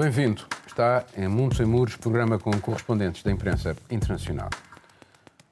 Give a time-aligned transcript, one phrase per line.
[0.00, 0.46] Bem-vindo.
[0.66, 4.48] Está em Mundo Sem Muros, programa com correspondentes da imprensa internacional.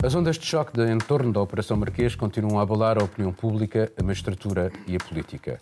[0.02, 3.30] As ondas de choque de, em torno da Operação Marquês continuam a abalar a opinião
[3.30, 5.60] pública, a magistratura e a política.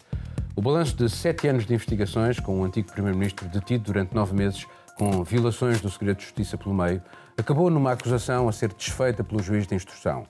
[0.54, 4.64] O balanço de sete anos de investigações, com o antigo Primeiro-Ministro detido durante nove meses
[4.96, 7.03] com violações do segredo de justiça pelo meio,
[7.36, 10.29] acabou numa acusação a ser desfeita pelo juiz de instrução.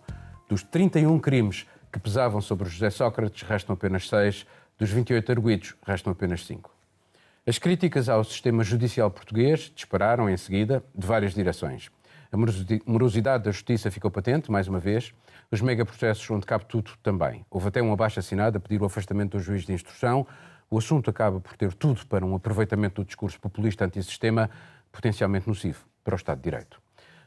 [0.48, 4.46] Dos 31 crimes que pesavam sobre José Sócrates, restam apenas seis.
[4.78, 6.75] Dos 28 arguídos, restam apenas cinco.
[7.48, 11.92] As críticas ao sistema judicial português dispararam em seguida de várias direções.
[12.32, 12.36] A
[12.84, 15.14] morosidade da justiça ficou patente, mais uma vez.
[15.48, 17.46] Os megaprocessos onde cabe tudo também.
[17.48, 20.26] Houve até um abaixo assinado a pedir o afastamento do juiz de instrução.
[20.68, 24.50] O assunto acaba por ter tudo para um aproveitamento do discurso populista antissistema,
[24.90, 26.82] potencialmente nocivo para o Estado de Direito.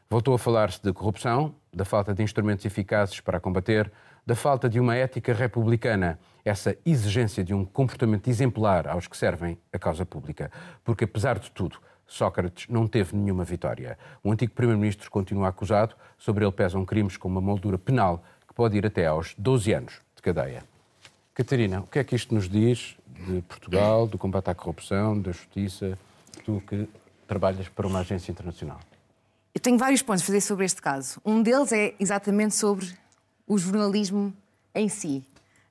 [0.09, 3.89] Voltou a falar-se de corrupção, da falta de instrumentos eficazes para combater,
[4.29, 9.57] da falta de uma ética republicana, essa exigência de um comportamento exemplar aos que servem
[9.73, 10.51] a causa pública.
[10.83, 13.97] Porque, apesar de tudo, Sócrates não teve nenhuma vitória.
[14.23, 18.77] O antigo Primeiro-Ministro continua acusado, sobre ele pesam crimes com uma moldura penal que pode
[18.77, 20.63] ir até aos 12 anos de cadeia.
[21.33, 25.31] Catarina, o que é que isto nos diz de Portugal, do combate à corrupção, da
[25.31, 25.97] justiça,
[26.45, 26.87] tu que
[27.27, 28.79] trabalhas para uma agência internacional?
[29.55, 31.19] Eu tenho vários pontos a fazer sobre este caso.
[31.25, 32.95] Um deles é exatamente sobre
[33.49, 34.31] o jornalismo
[34.73, 35.25] em si.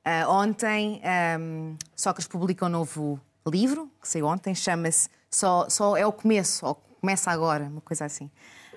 [0.04, 1.00] Uh, ontem,
[1.40, 6.66] um, Sócrates publica um novo livro, que saiu ontem, chama-se só, só é o começo,
[6.66, 8.28] ou começa agora, uma coisa assim.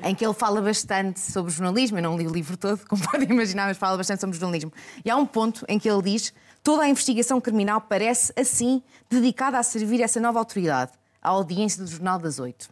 [0.04, 1.98] Em que ele fala bastante sobre jornalismo.
[1.98, 4.72] Eu não li o livro todo, como podem imaginar, mas fala bastante sobre jornalismo.
[5.04, 9.58] E há um ponto em que ele diz: toda a investigação criminal parece, assim, dedicada
[9.58, 12.70] a servir essa nova autoridade, a audiência do Jornal das Oito.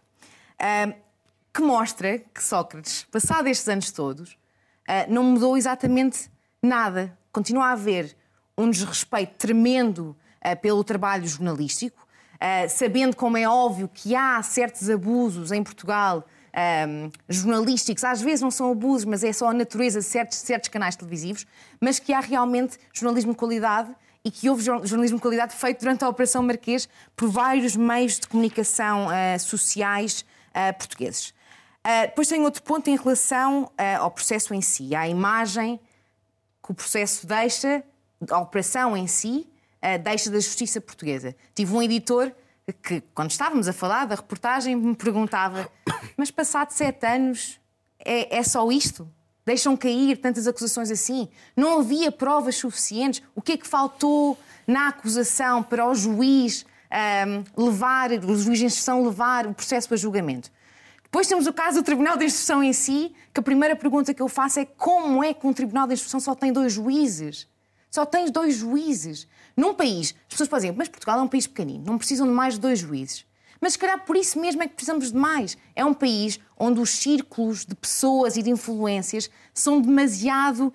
[0.59, 0.93] Uh,
[1.53, 4.37] que mostra que Sócrates, passado estes anos todos,
[5.07, 6.29] não mudou exatamente
[6.61, 7.17] nada.
[7.31, 8.15] Continua a haver
[8.57, 12.07] um desrespeito tremendo uh, pelo trabalho jornalístico,
[12.39, 16.25] Uh, sabendo como é óbvio que há certos abusos em Portugal
[16.87, 20.69] um, jornalísticos, às vezes não são abusos, mas é só a natureza de certos, certos
[20.69, 21.45] canais televisivos,
[21.79, 26.03] mas que há realmente jornalismo de qualidade e que houve jornalismo de qualidade feito durante
[26.03, 31.33] a Operação Marquês por vários meios de comunicação uh, sociais uh, portugueses.
[31.89, 35.79] Uh, depois tem outro ponto em relação ao processo em si, à imagem
[36.61, 37.83] que o processo deixa,
[38.29, 39.47] a operação em si,
[40.03, 41.35] deixa da justiça portuguesa.
[41.55, 42.31] Tive um editor
[42.83, 45.67] que, quando estávamos a falar da reportagem, me perguntava:
[46.15, 47.59] mas passado sete anos
[47.97, 49.09] é, é só isto?
[49.45, 51.27] Deixam cair tantas acusações assim?
[51.55, 53.23] Não havia provas suficientes?
[53.35, 56.65] O que é que faltou na acusação para o juiz
[57.57, 60.51] um, levar, o juiz instrução levar o processo para julgamento?
[61.11, 64.21] Depois temos o caso do Tribunal de Instrução em si, que a primeira pergunta que
[64.21, 67.47] eu faço é como é que um Tribunal de Instrução só tem dois juízes?
[67.89, 69.27] Só tens dois juízes.
[69.57, 72.33] Num país, as pessoas podem dizer, mas Portugal é um país pequenino, não precisam de
[72.33, 73.25] mais de dois juízes.
[73.59, 75.57] Mas se calhar por isso mesmo é que precisamos de mais.
[75.75, 80.71] É um país onde os círculos de pessoas e de influências são demasiado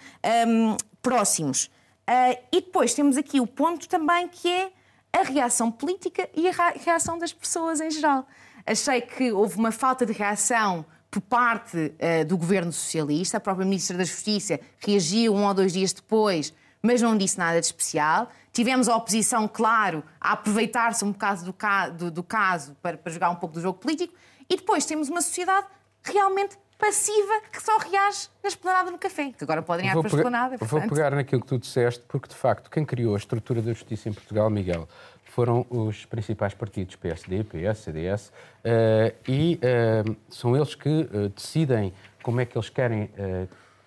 [0.47, 1.67] um, próximos.
[2.09, 4.73] Uh, e depois temos aqui o ponto também que é
[5.13, 6.53] a reação política e a
[6.85, 8.27] reação das pessoas em geral.
[8.67, 13.37] Achei que houve uma falta de reação por parte uh, do governo socialista.
[13.37, 16.53] A própria Ministra da Justiça reagiu um ou dois dias depois
[16.85, 18.29] mas não disse nada de especial.
[18.53, 23.11] Tivemos a oposição, claro, a aproveitar-se um bocado do, ca do, do caso para, para
[23.11, 24.13] jogar um pouco do jogo político.
[24.51, 25.67] E depois temos uma sociedade
[26.03, 30.07] realmente passiva que só reage na esplanada no café, que agora podem ir para a
[30.07, 30.59] esplanada.
[30.59, 30.81] Portanto...
[30.81, 34.11] Vou pegar naquilo que tu disseste, porque de facto quem criou a estrutura da justiça
[34.11, 34.87] em Portugal, Miguel,
[35.35, 41.93] foram os principais partidos, PSD, PS, CDS, uh, e uh, são eles que uh, decidem
[42.23, 43.11] como é que eles querem,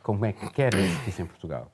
[0.04, 1.72] como é que querem justiça em Portugal.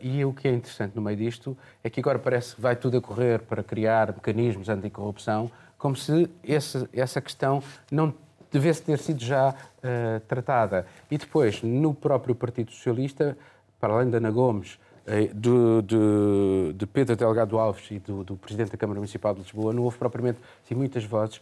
[0.00, 2.98] E o que é interessante no meio disto é que agora parece que vai tudo
[2.98, 7.60] a correr para criar mecanismos anticorrupção, como se esse, essa questão
[7.90, 8.14] não
[8.52, 9.52] devesse ter sido já
[10.28, 10.86] tratada.
[11.10, 13.36] E depois, no próprio Partido Socialista,
[13.80, 18.72] para além da Ana Gomes, uh, do, de, Pedro Delgado Alves e do, do, Presidente
[18.72, 21.40] da Câmara Municipal de Lisboa, não houve propriamente assim, muitas vozes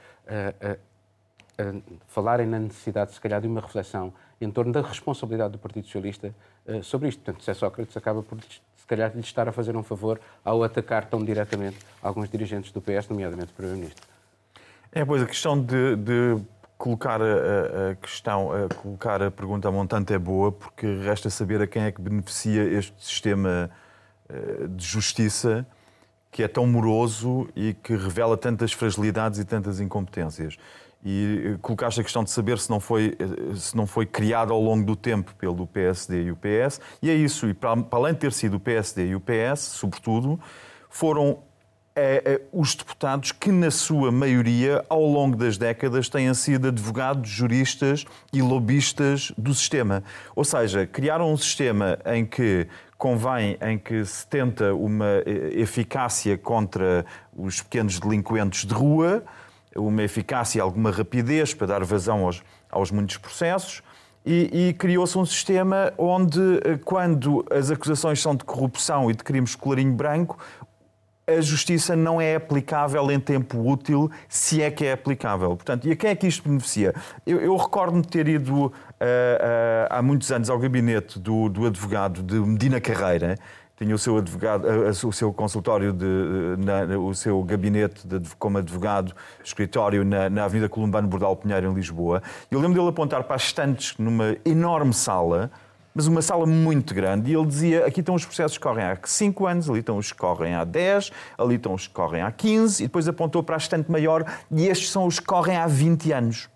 [2.09, 6.35] falarem na necessidade, se calhar, de uma reflexão em torno da responsabilidade do Partido Socialista
[6.83, 7.23] sobre isto.
[7.23, 8.41] Portanto, José Sócrates acaba por,
[8.85, 12.81] se calhar, lhe estar a fazer um favor ao atacar tão diretamente alguns dirigentes do
[12.83, 14.05] PS, nomeadamente o Primeiro-Ministro.
[14.93, 16.41] É, pois, a questão de, de
[16.79, 21.63] colocar a, a, questão, a colocar a pergunta a montante é boa, porque resta saber
[21.63, 23.71] a quem é que beneficia este sistema
[24.29, 25.67] uh, de justiça
[26.35, 30.57] que é tão moroso e que revela tantas fragilidades e tantas incompetências.
[31.05, 34.53] E eh, colocaste a questão de saber se não foi, eh, se não foi criado
[34.53, 37.49] ao longo do tempo pelo PSD e o PS, e é isso.
[37.49, 40.41] E para, além de ter sido o PSD e o PS, sobretudo,
[40.91, 41.39] foram
[41.97, 47.31] é, é, os deputados que, na sua maioria, ao longo das décadas, têm sido advogados,
[47.31, 50.03] juristas e lobistas do sistema.
[50.35, 52.67] Ou seja, criaram um sistema em que
[52.99, 57.05] convém, em que se tenta uma eh, eficácia contra
[57.37, 59.23] os pequenos delinquentes de rua,
[59.77, 63.83] uma eficácia e alguma rapidez para dar vazão aos, aos muitos processos.
[64.27, 69.23] E, e criou-se um sistema onde, eh, quando as acusações são de corrupção e de
[69.23, 70.39] crimes colarinho branco,
[71.27, 75.57] a justiça não é aplicável em tempo útil, se é que é aplicável.
[75.57, 76.95] Portanto, e a quem é que isto beneficia?
[77.27, 78.73] Eu, eu recordo-me de ter ido uh, uh,
[79.89, 83.37] há muitos anos ao gabinete do, do advogado de Medina Carreira,
[83.77, 86.07] tinha o seu advogado, o seu consultório, de,
[86.59, 89.13] na, o seu gabinete de, como advogado,
[89.43, 92.23] escritório na, na Avenida Columbano Bordal Pinheiro, em Lisboa.
[92.51, 95.51] Eu lembro dele apontar para as estantes numa enorme sala,
[95.95, 98.99] mas uma sala muito grande, e ele dizia: aqui estão os processos que correm há
[99.03, 102.33] 5 anos, ali estão os que correm há 10, ali estão os que correm há
[102.33, 105.67] 15, e depois apontou para a estante maior, e estes são os que correm há
[105.67, 106.49] 20 anos.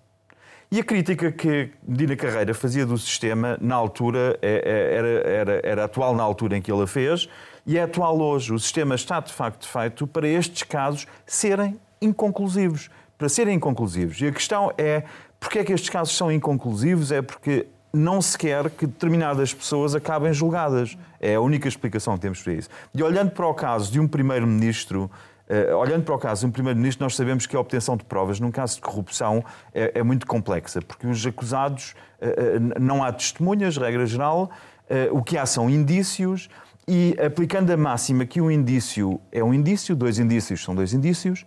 [0.71, 5.61] E a crítica que Medina Carreira fazia do sistema, na altura, é, é, era, era,
[5.65, 7.27] era atual na altura em que ele a fez,
[7.65, 8.53] e é atual hoje.
[8.53, 12.91] O sistema está, de facto, feito para estes casos serem inconclusivos.
[13.17, 14.21] Para serem inconclusivos.
[14.21, 15.05] E a questão é,
[15.41, 17.13] porque é que estes casos são inconclusivos?
[17.13, 20.97] É porque não se quer que determinadas pessoas acabem julgadas.
[21.21, 22.69] É a única explicação que temos para isso.
[22.95, 25.11] E olhando para o caso de um primeiro-ministro,
[25.49, 28.39] uh, olhando para o caso de um primeiro-ministro, nós sabemos que a obtenção de provas
[28.39, 29.45] num caso de corrupção
[29.75, 34.51] é, é muito complexa, porque os acusados uh, não há testemunhas, regra geral,
[34.89, 36.49] uh, o que há são indícios.
[36.87, 41.45] E aplicando a máxima que um indício é um indício, dois indícios são dois indícios,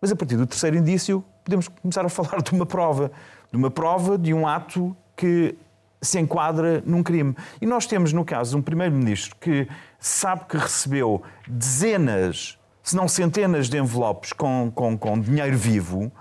[0.00, 3.10] mas a partir do terceiro indício podemos começar a falar de uma prova,
[3.50, 5.56] de uma prova de um ato que
[6.00, 7.34] se enquadra num crime.
[7.60, 9.68] E nós temos, no caso, um primeiro-ministro que
[9.98, 16.12] sabe que recebeu dezenas, se não centenas de envelopes com, com, com dinheiro vivo.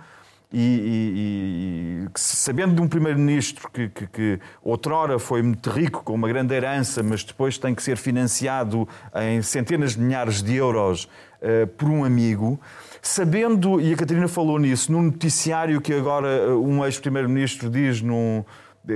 [0.51, 6.13] E, e, e, sabendo de um primeiro-ministro que, que, que outrora foi muito rico, com
[6.13, 11.03] uma grande herança, mas depois tem que ser financiado em centenas de milhares de euros
[11.41, 12.57] uh, por um amigo,
[13.01, 18.43] sabendo, e a Catarina falou nisso, num noticiário que agora eh, um ex-primeiro-ministro diz num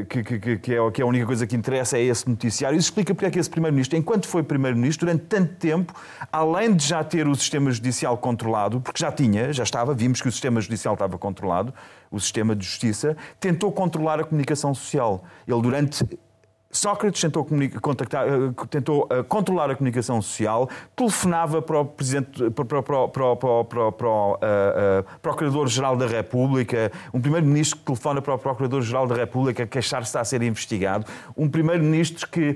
[0.07, 2.77] que, que, que, é, que é a única coisa que interessa é esse noticiário.
[2.77, 5.93] Isso explica porque é que esse Primeiro-Ministro, enquanto foi Primeiro-Ministro, durante tanto tempo,
[6.31, 10.29] além de já ter o sistema judicial controlado, porque já tinha, já estava, vimos que
[10.29, 11.73] o sistema judicial estava controlado,
[12.09, 15.25] o sistema de justiça, tentou controlar a comunicação social.
[15.45, 16.05] Ele, durante
[16.71, 23.07] Sócrates tentou, eh, tentou uh, controlar a comunicação social, telefonava para o, presidente, para, para,
[23.07, 29.05] para, para, o uh, uh, Procurador-Geral da República, um primeiro-ministro que telefona para o Procurador-Geral
[29.07, 32.55] da República queixar-se está a ser investigado, um primeiro-ministro que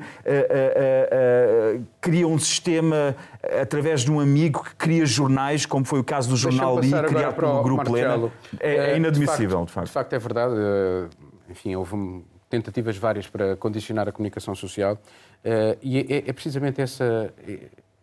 [2.02, 3.16] cria um sistema
[3.62, 7.36] através de um amigo que cria jornais, como foi o caso do jornal Li, criado
[7.36, 8.32] pelo Grupo Lena.
[8.60, 10.14] É, é inadmissível, de facto, de facto.
[10.14, 10.56] é verdade.
[11.50, 12.24] Enfim, houve um
[12.56, 17.34] tentativas várias para condicionar a comunicação social uh, e é, é, precisamente essa,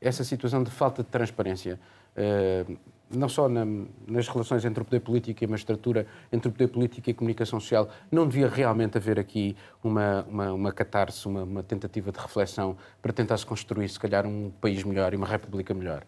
[0.00, 1.78] essa situação de falta de transparência.
[2.16, 2.76] Uh,
[3.14, 3.66] não só na,
[4.06, 7.14] nas relações entre o poder político e a magistratura, entre o poder político e a
[7.14, 9.54] comunicação social, não devia realmente haver aqui
[9.84, 14.50] uma, uma, uma catarse, uma, uma tentativa de reflexão para tentar-se construir, se calhar, um
[14.62, 16.05] país melhor e uma república melhor?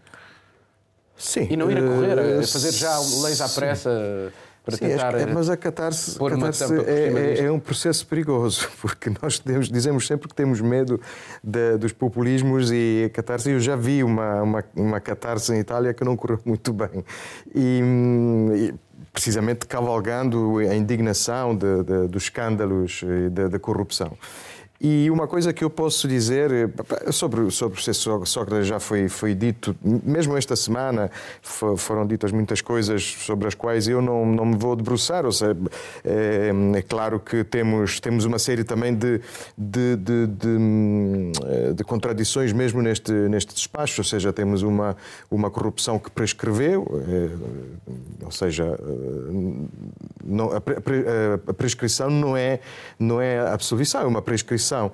[1.14, 1.46] Sim.
[1.50, 3.90] E não ir a correr, a fazer já leis à pressa.
[4.30, 5.14] Sim para Sim, tentar.
[5.14, 10.06] É, mas a catarse, catarse é, é, é, um processo perigoso, porque nós temos, dizemos
[10.06, 10.98] sempre que temos medo
[11.42, 13.50] de, dos populismos e a catarse.
[13.50, 17.04] Eu já vi uma, uma, uma catarse em Itália que não correu muito bem.
[17.54, 17.80] E,
[18.54, 18.74] e
[19.12, 23.02] precisamente cavalgando a indignação de, de, dos escândalos
[23.50, 24.16] da corrupção.
[24.86, 29.34] E uma coisa que eu posso dizer eh, sobre, sobre o Sócrates já foi, foi
[29.34, 31.10] dito, mesmo esta semana
[31.40, 35.24] foram ditas muitas coisas sobre as quais eu não, não me vou debruçar.
[35.24, 35.56] Ou seja,
[36.04, 39.22] é, é claro que temos, temos uma série também de,
[39.56, 44.94] de, de, de, de contradições mesmo neste, neste despacho, ou seja, temos uma,
[45.30, 48.78] uma corrupção que prescreveu, é, ou seja,
[50.22, 50.58] não, a,
[51.48, 52.60] a prescrição não é,
[52.98, 54.92] não é absolvição, é uma prescrição corrupção.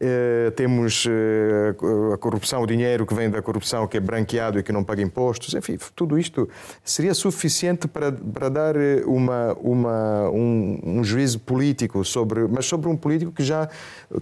[0.00, 1.74] Eh, temos eh,
[2.12, 5.00] a corrupção, o dinheiro que vem da corrupção, que é branqueado e que não paga
[5.00, 5.54] impostos.
[5.54, 6.48] Enfim, tudo isto
[6.84, 12.88] seria suficiente para, para dar eh, uma, uma, um, um juízo político, sobre, mas sobre
[12.88, 13.68] um político que já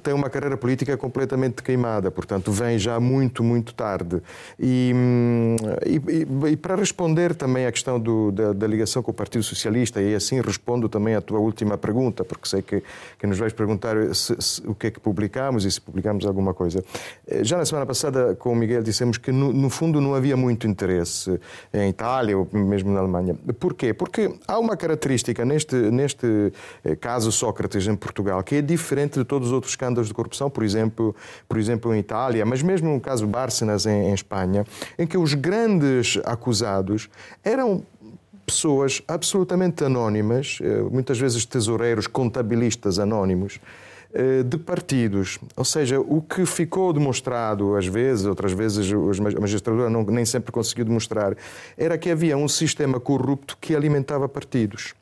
[0.02, 4.22] tem uma carreira política completamente queimada, portanto, vem já muito, muito tarde.
[4.58, 9.14] E, hum, e, e para responder também à questão do, da, da, ligação com o
[9.14, 12.82] Partido Socialista, e assim respondo também à tua última pergunta, porque sei que,
[13.18, 16.26] que nos vais perguntar se, se, o que é que que publicamos e se publicamos
[16.26, 16.84] alguma coisa.
[17.26, 20.36] Eh, já na semana passada, com o Miguel, dissemos que no, no fundo não havia
[20.36, 21.40] muito interesse
[21.72, 23.34] em Itália ou mesmo na Alemanha.
[23.58, 23.94] Porquê?
[23.94, 26.52] Porque há uma característica neste, neste
[26.84, 30.50] eh, caso Sócrates em Portugal que é diferente de todos os outros escândalos de corrupção,
[30.50, 31.16] por exemplo,
[31.48, 34.64] por exemplo em Itália, mas mesmo no caso Bárcenas em, em Espanha,
[34.98, 37.08] em que os grandes acusados
[37.42, 37.82] eram
[38.50, 43.60] pessoas absolutamente anónimas, eh, muitas vezes tesoureiros, contabilistas anónimos,
[44.44, 45.38] de partidos.
[45.56, 50.50] Ou seja, o que ficou demonstrado, às vezes, outras vezes a magistratura não, nem sempre
[50.50, 51.36] conseguiu demonstrar,
[51.76, 54.94] era que havia um sistema corrupto que alimentava partidos.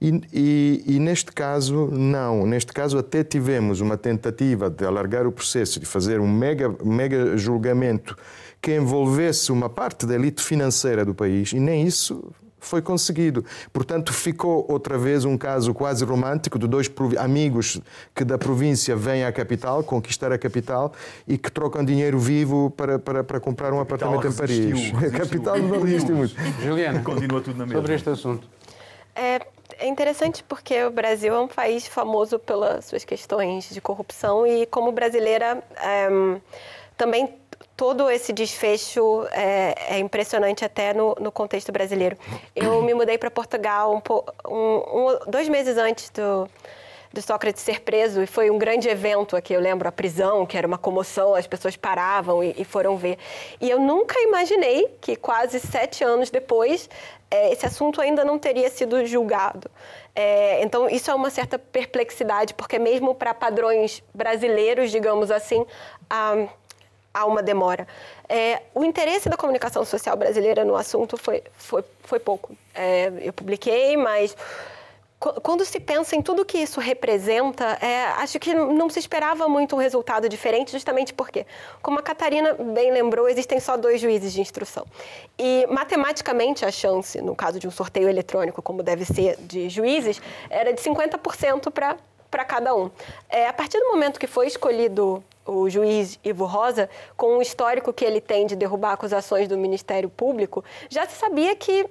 [0.00, 2.46] E, e, e, neste caso, não.
[2.46, 7.36] Neste caso, até tivemos uma tentativa de alargar o processo, de fazer um mega, mega
[7.36, 8.16] julgamento
[8.62, 13.44] que envolvesse uma parte da elite financeira do país, e nem isso foi conseguido.
[13.72, 17.80] Portanto, ficou outra vez um caso quase romântico de dois amigos
[18.14, 20.92] que da província vêm à capital, conquistar a capital
[21.26, 24.58] e que trocam dinheiro vivo para, para, para comprar um apartamento em Paris.
[24.58, 26.34] Resistiu, a capital não resiste muito.
[26.62, 27.80] Juliana, continua tudo na mesma.
[27.80, 28.48] Sobre este assunto.
[29.14, 29.40] É,
[29.78, 34.66] é interessante porque o Brasil é um país famoso pelas suas questões de corrupção e
[34.66, 36.08] como brasileira é,
[36.96, 37.39] também
[37.80, 42.14] todo esse desfecho é, é impressionante até no, no, contexto brasileiro.
[42.54, 44.02] Eu me mudei para Portugal
[44.46, 46.46] um, um, dois meses antes do,
[47.10, 49.54] do Sócrates ser preso e foi um grande evento aqui.
[49.54, 53.16] Eu lembro a prisão, que era uma comoção, as pessoas paravam e, e foram ver.
[53.58, 56.86] E eu nunca imaginei que quase sete anos depois
[57.30, 59.70] é, esse assunto ainda não teria sido julgado.
[60.14, 65.64] É, então, isso é uma certa perplexidade, porque mesmo para padrões brasileiros, digamos assim,
[66.10, 66.46] a
[67.12, 67.86] há uma demora.
[68.28, 72.56] É, o interesse da comunicação social brasileira no assunto foi, foi, foi pouco.
[72.74, 74.36] É, eu publiquei, mas
[75.42, 79.76] quando se pensa em tudo que isso representa, é, acho que não se esperava muito
[79.76, 81.46] um resultado diferente, justamente porque,
[81.82, 84.86] como a Catarina bem lembrou, existem só dois juízes de instrução.
[85.38, 90.22] E, matematicamente, a chance, no caso de um sorteio eletrônico, como deve ser de juízes,
[90.48, 91.98] era de 50% para
[92.44, 92.90] cada um.
[93.28, 97.92] É, a partir do momento que foi escolhido o juiz Ivo Rosa, com o histórico
[97.92, 101.88] que ele tem de derrubar acusações do Ministério Público, já se sabia que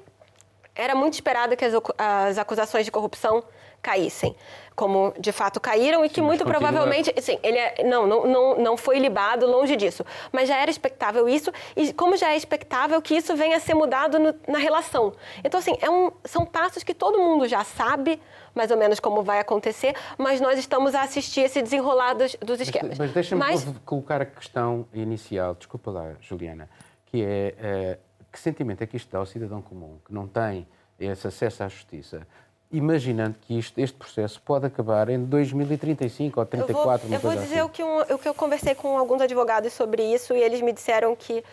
[0.76, 3.44] era muito esperado que as, as acusações de corrupção
[3.82, 4.36] caíssem,
[4.76, 6.60] como de fato caíram e que muito continua.
[6.60, 10.72] provavelmente, sim, ele é, não, não, não, não foi libado longe disso, mas já era
[10.72, 14.58] expectável isso e como já é expectável que isso venha a ser mudado no, na
[14.58, 15.14] relação.
[15.44, 18.22] Então assim, é um, são passos que todo mundo já sabe
[18.56, 22.60] mais ou menos como vai acontecer, mas nós estamos a assistir esse desenrolar dos, dos
[22.60, 22.98] esquemas.
[22.98, 23.66] Mas, mas deixa-me mas...
[23.86, 26.70] colocar a questão inicial, desculpa lá, Juliana,
[27.06, 30.68] que é uh, que sentimento é que isto dá ao cidadão comum que não tem
[31.00, 32.28] esse acesso à justiça?
[32.72, 37.08] Imaginando que isto, este processo pode acabar em 2035 ou 2034.
[37.08, 37.66] Eu vou, eu vou dizer assim.
[37.66, 40.72] o, que um, o que eu conversei com alguns advogados sobre isso e eles me
[40.72, 41.44] disseram que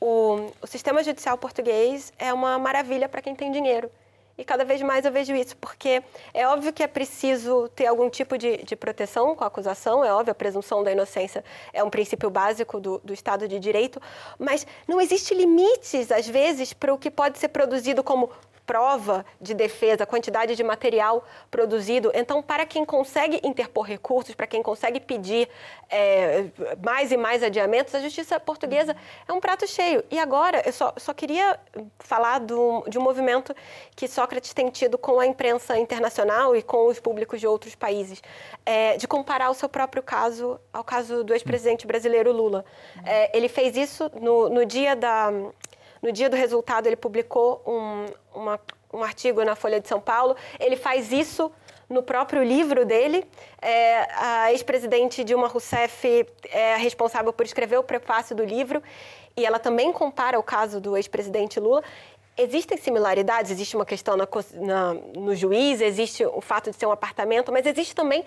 [0.00, 3.90] o, o sistema judicial português é uma maravilha para quem tem dinheiro.
[4.38, 6.02] E cada vez mais eu vejo isso, porque
[6.34, 10.12] é óbvio que é preciso ter algum tipo de, de proteção com a acusação, é
[10.12, 11.42] óbvio, a presunção da inocência
[11.72, 14.00] é um princípio básico do, do Estado de Direito,
[14.38, 18.28] mas não existe limites, às vezes, para o que pode ser produzido como
[18.66, 22.10] prova de defesa, quantidade de material produzido.
[22.14, 25.48] Então, para quem consegue interpor recursos, para quem consegue pedir
[25.88, 26.46] é,
[26.82, 28.96] mais e mais adiamentos, a justiça portuguesa
[29.26, 30.04] é um prato cheio.
[30.10, 31.58] E agora, eu só, só queria
[32.00, 33.54] falar do, de um movimento
[33.94, 38.20] que Sócrates tem tido com a imprensa internacional e com os públicos de outros países,
[38.64, 42.64] é, de comparar o seu próprio caso ao caso do ex-presidente brasileiro Lula.
[43.04, 45.30] É, ele fez isso no, no dia da
[46.06, 48.60] no dia do resultado, ele publicou um, uma,
[48.94, 50.36] um artigo na Folha de São Paulo.
[50.60, 51.50] Ele faz isso
[51.88, 53.26] no próprio livro dele.
[53.60, 58.80] É, a ex-presidente Dilma Rousseff é responsável por escrever o prefácio do livro
[59.36, 61.82] e ela também compara o caso do ex-presidente Lula.
[62.38, 66.92] Existem similaridades, existe uma questão na, na, no juiz, existe o fato de ser um
[66.92, 68.24] apartamento, mas existe também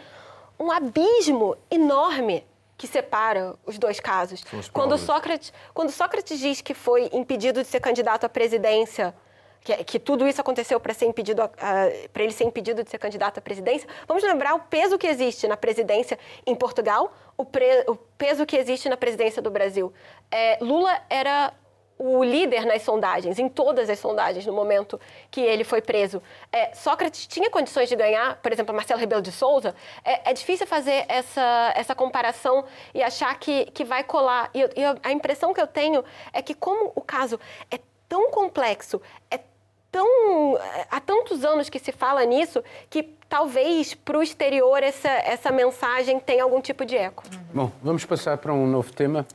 [0.60, 2.44] um abismo enorme
[2.80, 4.42] que separa os dois casos.
[4.72, 9.14] Quando Sócrates, quando Sócrates diz que foi impedido de ser candidato à presidência,
[9.60, 12.98] que, que tudo isso aconteceu para ser impedido, uh, para ele ser impedido de ser
[12.98, 17.84] candidato à presidência, vamos lembrar o peso que existe na presidência em Portugal, o, pre,
[17.86, 19.92] o peso que existe na presidência do Brasil.
[20.32, 21.54] É, Lula era
[22.00, 24.98] o líder nas sondagens, em todas as sondagens, no momento
[25.30, 26.24] que ele foi preso.
[26.50, 29.76] É, Sócrates tinha condições de ganhar, por exemplo, Marcelo Rebelo de Souza.
[30.06, 32.64] É, é, difícil fazer essa, essa comparação
[32.94, 34.50] e achar que, que vai colar.
[34.54, 36.02] E, e a impressão que eu tenho
[36.32, 37.38] é que, como o caso
[37.70, 37.78] é
[38.08, 39.42] tão complexo, é
[39.92, 40.58] tão.
[40.90, 46.18] há tantos anos que se fala nisso que talvez para o exterior essa, essa mensagem
[46.18, 47.24] tenha algum tipo de eco.
[47.54, 49.28] Bom, vamos passar para um novo tema.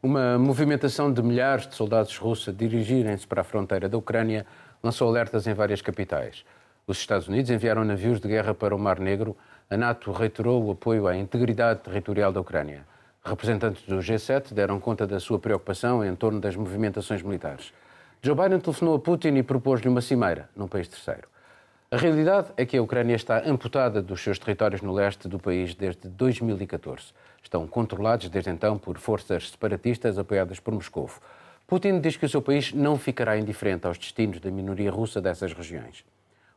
[0.00, 4.46] Uma movimentação de milhares de soldados russos a dirigirem-se para a fronteira da Ucrânia
[4.80, 6.44] lançou alertas em várias capitais.
[6.86, 9.36] Os Estados Unidos enviaram navios de guerra para o Mar Negro.
[9.68, 12.86] A NATO reiterou o apoio à integridade territorial da Ucrânia.
[13.24, 17.72] Representantes do G7 deram conta da sua preocupação em torno das movimentações militares.
[18.22, 21.26] Joe Biden telefonou a Putin e propôs-lhe uma cimeira num país terceiro.
[21.90, 25.74] A realidade é que a Ucrânia está amputada dos seus territórios no leste do país
[25.74, 27.12] desde 2014.
[27.48, 31.10] Estão controlados desde então por forças separatistas apoiadas por Moscou.
[31.66, 35.54] Putin diz que o seu país não ficará indiferente aos destinos da minoria russa dessas
[35.54, 36.04] regiões.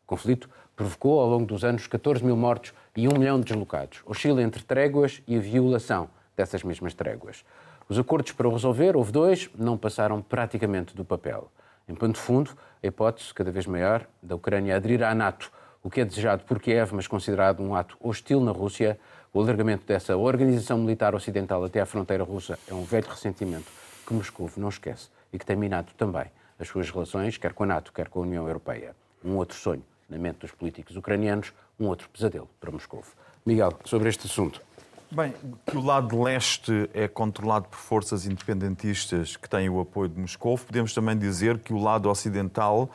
[0.03, 4.01] O conflito provocou ao longo dos anos 14 mil mortos e 1 milhão de deslocados.
[4.05, 7.45] Oscila entre tréguas e a violação dessas mesmas tréguas.
[7.87, 11.49] Os acordos para o resolver, houve dois, não passaram praticamente do papel.
[11.87, 12.51] Em ponto de fundo,
[12.83, 16.59] a hipótese cada vez maior da Ucrânia aderir à NATO, o que é desejado por
[16.59, 18.99] Kiev, mas considerado um ato hostil na Rússia,
[19.33, 23.71] o alargamento dessa organização militar ocidental até à fronteira russa é um velho ressentimento
[24.05, 26.25] que Moscou não esquece e que tem minado também
[26.59, 28.93] as suas relações, quer com a NATO, quer com a União Europeia.
[29.23, 33.03] Um outro sonho na mente dos políticos ucranianos, um outro pesadelo para Moscou.
[33.45, 34.61] Miguel, sobre este assunto.
[35.09, 35.33] Bem,
[35.65, 40.57] que o lado leste é controlado por forças independentistas que têm o apoio de Moscou,
[40.57, 42.89] podemos também dizer que o lado ocidental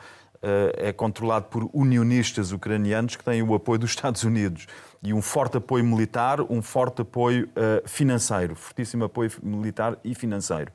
[0.77, 4.67] é controlado por unionistas ucranianos que têm o apoio dos Estados Unidos.
[5.03, 10.71] E um forte apoio militar, um forte apoio uh, financeiro, fortíssimo apoio militar e financeiro.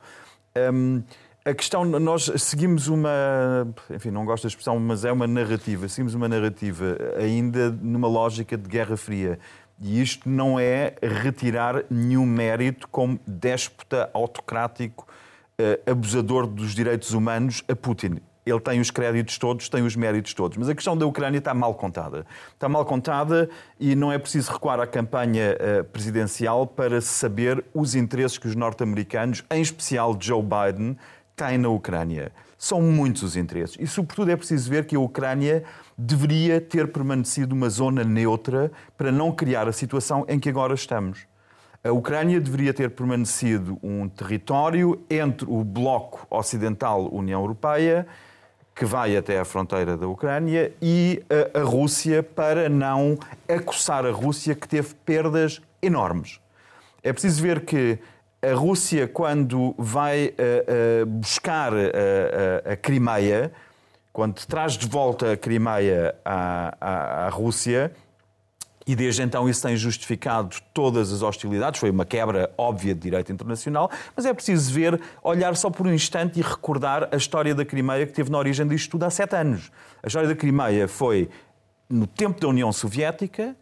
[0.72, 1.02] Um,
[1.44, 6.14] a questão, nós seguimos uma, enfim, não gosto da expressão, mas é uma narrativa, seguimos
[6.14, 9.40] uma narrativa ainda numa lógica de Guerra Fria.
[9.80, 15.04] E isto não é retirar nenhum mérito como déspota autocrático,
[15.58, 18.20] uh, abusador dos direitos humanos a Putin.
[18.44, 20.58] Ele tem os créditos todos, tem os méritos todos.
[20.58, 22.26] Mas a questão da Ucrânia está mal contada.
[22.52, 27.94] Está mal contada e não é preciso recuar à campanha uh, presidencial para saber os
[27.94, 30.96] interesses que os norte-americanos, em especial Joe Biden,
[31.36, 32.32] têm na Ucrânia.
[32.58, 33.76] São muitos os interesses.
[33.78, 35.64] E, sobretudo, é preciso ver que a Ucrânia
[35.96, 41.26] deveria ter permanecido uma zona neutra para não criar a situação em que agora estamos.
[41.84, 48.06] A Ucrânia deveria ter permanecido um território entre o bloco ocidental União Europeia,
[48.74, 51.22] que vai até a fronteira da Ucrânia, e
[51.54, 56.40] a, a Rússia, para não acossar a Rússia, que teve perdas enormes.
[57.02, 57.98] É preciso ver que
[58.42, 63.52] a Rússia, quando vai uh, uh, buscar uh, a Crimeia,
[64.12, 67.92] quando traz de volta a Crimeia à, à, à, Rússia,
[68.86, 73.32] e desde então isso tem justificado todas as hostilidades, foi uma quebra óbvia de direito
[73.32, 77.64] internacional, mas é preciso ver, olhar só por um instante e recordar a história da
[77.64, 79.70] Crimeia que teve na origem disto tudo há sete anos.
[80.02, 81.28] A história da Crimeia foi
[81.88, 83.54] no tempo da União Soviética,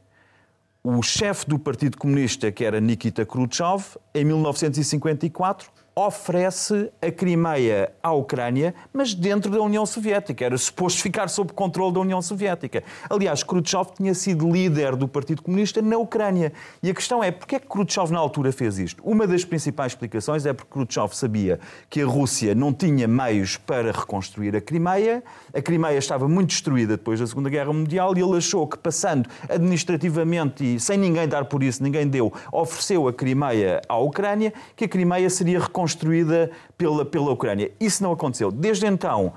[0.82, 8.12] o chefe do Partido Comunista, que era Nikita Khrushchev, em 1954, oferece a Crimeia à
[8.12, 10.44] Ucrânia, mas dentro da União Soviética.
[10.44, 12.82] Era suposto ficar sob controle da União Soviética.
[13.08, 16.52] Aliás, Khrushchev tinha sido líder do Partido Comunista na Ucrânia.
[16.82, 19.02] E a questão é, porquê é que Khrushchev na altura fez isto?
[19.04, 23.90] Uma das principais explicações é porque Khrushchev sabia que a Rússia não tinha meios para
[23.92, 25.22] reconstruir a Crimeia,
[25.52, 29.28] a Crimeia estava muito destruída depois da Segunda Guerra Mundial e ele achou que passando
[29.48, 34.84] administrativamente e sem ninguém dar por isso, ninguém deu, ofereceu a Crimeia à Ucrânia, que
[34.84, 37.70] a Crimeia seria reconstruída construída pela, pela Ucrânia.
[37.80, 38.52] Isso não aconteceu.
[38.52, 39.32] Desde então,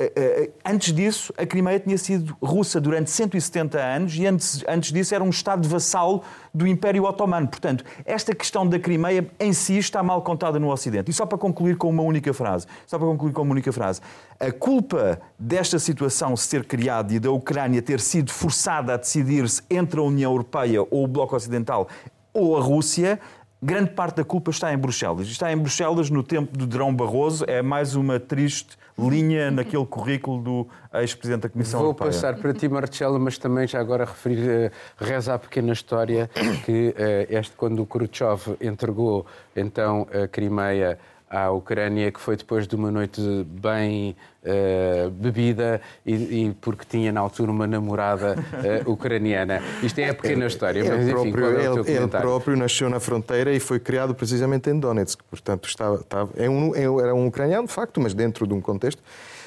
[0.00, 4.90] eh, eh, antes disso, a Crimeia tinha sido russa durante 170 anos e antes, antes
[4.90, 6.22] disso era um Estado vassalo
[6.54, 7.46] do Império Otomano.
[7.46, 11.10] Portanto, esta questão da Crimeia em si está mal contada no Ocidente.
[11.10, 14.00] E só para concluir com uma única frase, só para concluir com uma única frase,
[14.40, 20.00] a culpa desta situação ser criada e da Ucrânia ter sido forçada a decidir-se entre
[20.00, 21.86] a União Europeia ou o Bloco Ocidental
[22.32, 23.20] ou a Rússia
[23.62, 25.28] grande parte da culpa está em Bruxelas.
[25.28, 30.42] Está em Bruxelas no tempo de Drão Barroso, é mais uma triste linha naquele currículo
[30.42, 32.10] do ex-presidente da Comissão Vou Europeia.
[32.10, 36.28] Vou passar para ti, Marcelo, mas também já agora referir, uh, reza a pequena história
[36.64, 36.94] que uh,
[37.30, 39.24] este, quando o Khrushchev entregou
[39.56, 40.98] então a Crimeia
[41.32, 44.14] à Ucrânia, que foi depois de uma noite bem
[44.44, 49.62] uh, bebida e, e, porque tinha na altura uma namorada uh, ucraniana.
[49.82, 53.00] Isto é a pequena história, ele mas enfim, próprio, é ele, ele, próprio nasceu na
[53.00, 57.26] fronteira e foi criado precisamente em Donetsk, portanto estava, estava é um, é, era um
[57.26, 59.02] ucraniano de facto, mas dentro de um contexto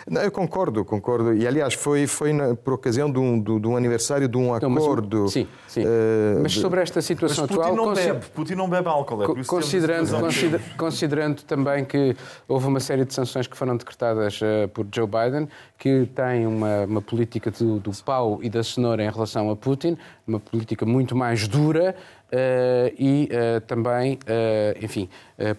[0.07, 1.33] Não, eu concordo, concordo.
[1.33, 4.53] E, aliás, foi, foi na, por ocasião de um, de, de um aniversário de um
[4.53, 5.23] acordo.
[5.23, 5.83] Mas, sim, sim.
[5.83, 7.75] Uh, mas sobre esta situação mas Putin atual...
[7.75, 9.23] Não bebe, Putin não bebe álcool.
[9.23, 12.15] É considerando, consider, considerando também que
[12.47, 16.85] houve uma série de sanções que foram decretadas uh, por Joe Biden, que tem uma,
[16.85, 21.15] uma política do, do pau e da cenoura em relação a Putin, uma política muito
[21.15, 25.07] mais dura, Uh, e uh, também, uh, enfim,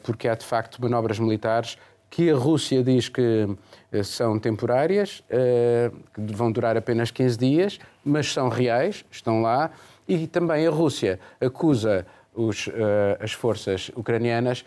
[0.02, 1.78] porque há de facto manobras militares
[2.10, 3.48] que a Rússia diz que
[4.04, 5.22] são temporárias,
[6.14, 9.70] que vão durar apenas 15 dias, mas são reais, estão lá,
[10.08, 12.68] e também a Rússia acusa os,
[13.20, 14.64] as forças ucranianas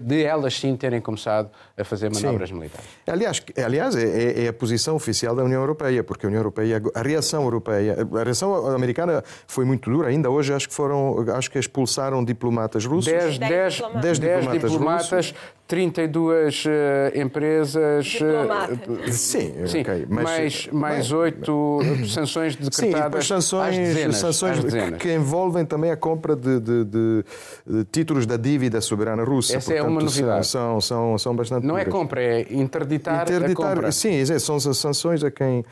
[0.00, 2.54] de elas sim terem começado a fazer manobras sim.
[2.54, 2.88] militares.
[3.06, 6.80] Aliás, aliás é, é, é, a posição oficial da União Europeia, porque a União Europeia,
[6.94, 10.08] a reação europeia, a reação americana foi muito dura.
[10.08, 13.12] Ainda hoje acho que foram, acho que expulsaram diplomatas russos.
[13.12, 15.34] 10 diplomatas, diplomatas, diplomatas
[15.66, 16.68] 32 uh,
[17.18, 18.18] empresas.
[18.20, 23.24] Uh, sim, sim okay, mas, mais, mais 8 sanções decretadas.
[23.24, 24.58] Sim, sanções, dezenas, sanções
[24.98, 27.24] que envolvem também a compra de, de, de,
[27.66, 29.56] de títulos da dívida soberana russa.
[29.56, 30.46] Essa Portanto, é uma novidade.
[30.46, 31.66] São, são, são bastante.
[31.66, 33.92] Não é é compra, é interditar, interditar a compra.
[33.92, 35.64] Sim, são sanções a quem.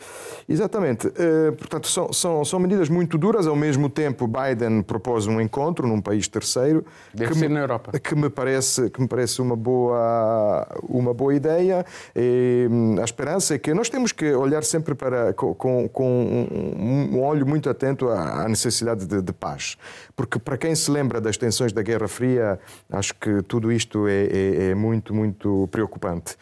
[0.48, 1.09] Exatamente.
[1.09, 3.46] Uh, portanto, são, são, são medidas muito duras.
[3.46, 6.85] Ao mesmo tempo, Biden propôs um encontro num país terceiro.
[7.12, 7.98] Deve ser me, na Europa.
[7.98, 11.85] Que me parece, que me parece uma boa, uma boa ideia.
[12.14, 15.55] E, hum, a esperança é que nós temos que olhar sempre para, com,
[15.88, 16.46] com
[16.78, 19.76] um, um olho muito atento à, necessidade de, de paz.
[20.22, 22.56] Porque, para quem se lembra das tensões da Guerra Fria,
[22.88, 26.37] acho que tudo isto é, é, é muito, muito preocupante.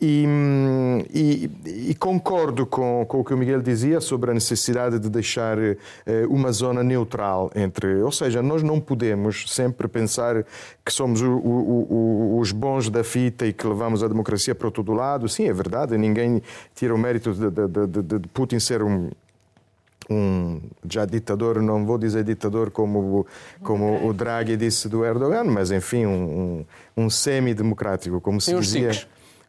[0.00, 0.24] E,
[1.12, 1.50] e,
[1.90, 5.76] e, concordo com, com o que o Miguel dizia sobre a necessidade de deixar eh,
[6.30, 8.00] uma zona neutral entre.
[8.00, 10.42] Ou seja, nós não podemos sempre pensar
[10.82, 14.70] que somos o, o, o, os bons da fita e que levamos a democracia para
[14.70, 15.28] todo lado.
[15.28, 16.40] Sim, é verdade, ninguém
[16.74, 19.10] tira o mérito de, de, de, de Putin ser um
[20.08, 23.26] um já ditador, não vou dizer ditador como,
[23.62, 26.64] como o Draghi disse do Erdogan, mas enfim, um,
[26.96, 28.90] um, um semi-democrático, como se dizia.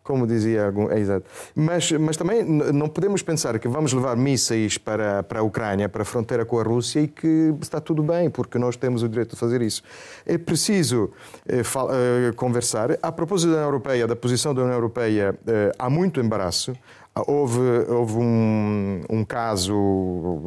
[0.04, 0.89] Como dizia algum.
[0.89, 1.26] É, exato.
[1.54, 6.04] Mas, mas também não podemos pensar que vamos levar mísseis para, para a Ucrânia, para
[6.04, 9.32] a fronteira com a Rússia e que está tudo bem, porque nós temos o direito
[9.32, 9.84] de fazer isso.
[10.26, 11.12] É preciso
[11.46, 12.98] eh, eh, conversar.
[13.02, 16.74] A propósito da União Europeia, da posição da União Europeia, eh, há muito embaraço.
[17.25, 19.73] Houve, houve um, um, caso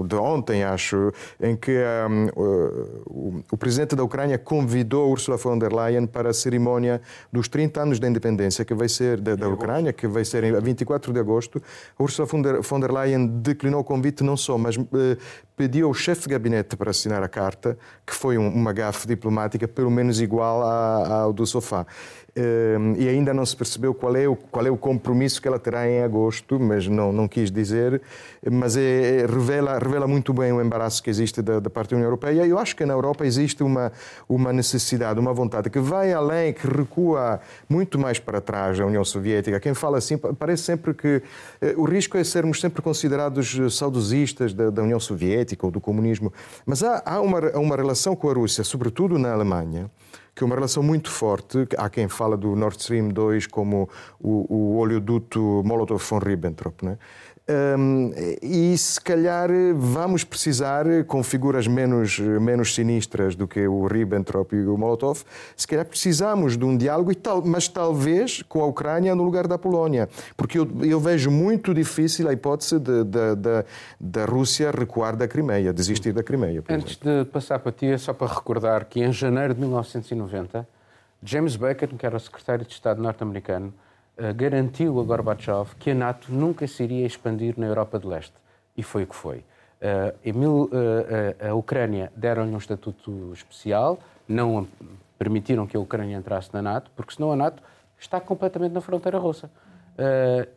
[0.06, 1.72] de ontem, acho, em que
[2.08, 7.00] um, o, o, presidente da Ucrânia convidou Ursula von der Leyen para a cerimónia
[7.32, 10.52] dos 30 anos da independência que vai ser da, da Ucrânia, que vai ser em
[10.60, 11.62] 24 de agosto.
[11.98, 14.86] A Ursula von der, von der Leyen declinou o convite não só, mas uh,
[15.60, 19.68] pediu ao chefe de gabinete para assinar a carta, que foi um, uma gafe diplomática
[19.68, 21.86] pelo menos igual ao do sofá.
[22.36, 25.58] Ehm, e ainda não se percebeu qual é, o, qual é o compromisso que ela
[25.58, 28.00] terá em agosto, mas não, não quis dizer,
[28.50, 31.96] mas é, é, revela, revela muito bem o embaraço que existe da, da parte da
[31.96, 32.46] União Europeia.
[32.46, 33.90] Eu acho que na Europa existe uma,
[34.28, 39.04] uma necessidade, uma vontade que vai além, que recua muito mais para trás da União
[39.04, 39.58] Soviética.
[39.58, 41.22] Quem fala assim parece sempre que
[41.60, 46.32] eh, o risco é sermos sempre considerados saudosistas da, da União Soviética ou do comunismo,
[46.66, 49.90] mas há, há uma, uma relação com a Rússia, sobretudo na Alemanha,
[50.34, 51.66] que é uma relação muito forte.
[51.76, 56.84] Há quem fala do Nord Stream 2 como o, o oleoduto Molotov von Ribbentrop.
[56.84, 56.98] Né?
[57.50, 64.54] Um, e se calhar vamos precisar, com figuras menos, menos sinistras do que o Ribbentrop
[64.54, 65.24] e o Molotov,
[65.56, 69.58] se calhar precisamos de um diálogo, tal, mas talvez com a Ucrânia no lugar da
[69.58, 70.08] Polónia.
[70.36, 76.22] Porque eu, eu vejo muito difícil a hipótese da Rússia recuar da Crimeia, desistir da
[76.22, 76.62] Crimeia.
[76.68, 80.68] Antes de passar para ti, é só para recordar que em janeiro de 1990,
[81.22, 83.80] James Baker, que era o secretário de Estado norte-americano, eh,
[84.36, 88.34] garantiu a Gorbachev que a NATO nunca se iria expandir na Europa de Leste.
[88.76, 89.44] E foi o que foi.
[90.34, 94.68] Mil, uh, a Ucrânia deram-lhe um estatuto especial, não
[95.18, 97.62] permitiram que a Ucrânia entrasse na NATO, porque senão a NATO
[97.98, 99.50] está completamente na fronteira russa.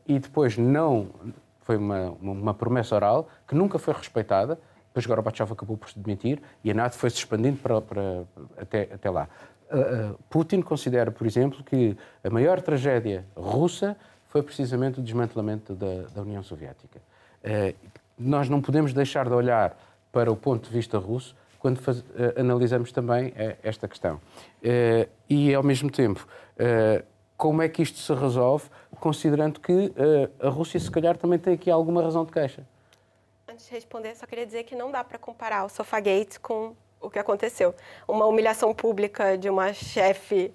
[0.07, 1.07] e depois não.
[1.61, 4.59] Foi uma, uma promessa oral que nunca foi respeitada,
[4.93, 8.23] depois Gorbachev acabou por se demitir e a NATO foi-se expandindo para, para,
[8.55, 9.27] até, até lá.
[10.29, 13.97] Putin considera, por exemplo, que a maior tragédia russa
[14.29, 16.99] foi precisamente o desmantelamento da, da União Soviética.
[17.43, 17.75] Uh,
[18.17, 19.77] nós não podemos deixar de olhar
[20.11, 22.03] para o ponto de vista russo quando faz,
[22.35, 24.19] analisamos também uh, esta questão.
[25.29, 26.27] e, ao mesmo tempo,
[27.37, 28.65] como é que isto se resolve,
[28.99, 29.93] considerando que
[30.39, 32.65] a Rússia, se calhar, também tem aqui alguma razão de queixa?
[33.47, 36.75] Antes de responder, só queria dizer que não dá para comparar o Sofagate com
[37.13, 37.73] que aconteceu.
[38.07, 40.51] Uma humilhação pública de uma chefe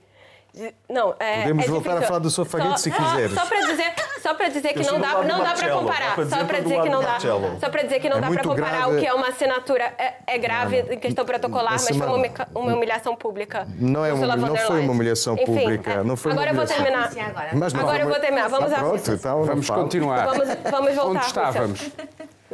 [0.89, 2.05] Não, é, Podemos é voltar difícil.
[2.05, 3.33] a falar do sofagito se quiseres.
[3.33, 6.17] Só para dizer, só para dizer que não dá, não dá para comparar.
[6.29, 7.19] Só para dizer que não do dá.
[7.61, 8.97] Só para dizer que não É dá para comparar grave.
[8.97, 12.75] o que é uma assinatura é, é grave em questão protocolar, mas foi uma, uma
[12.75, 13.69] humilhação pública.
[13.79, 16.03] Não é uma- von não foi uma humilhação Enfim, pública, é.
[16.03, 17.13] não foi uma Agora eu vou terminar.
[17.13, 17.51] Sim, agora.
[17.53, 18.49] Mas não, Agora eu vou terminar.
[18.49, 20.27] Vamos ah, pronto, então, Vamos continuar.
[20.27, 21.91] Vamos, vamos voltar Onde estávamos?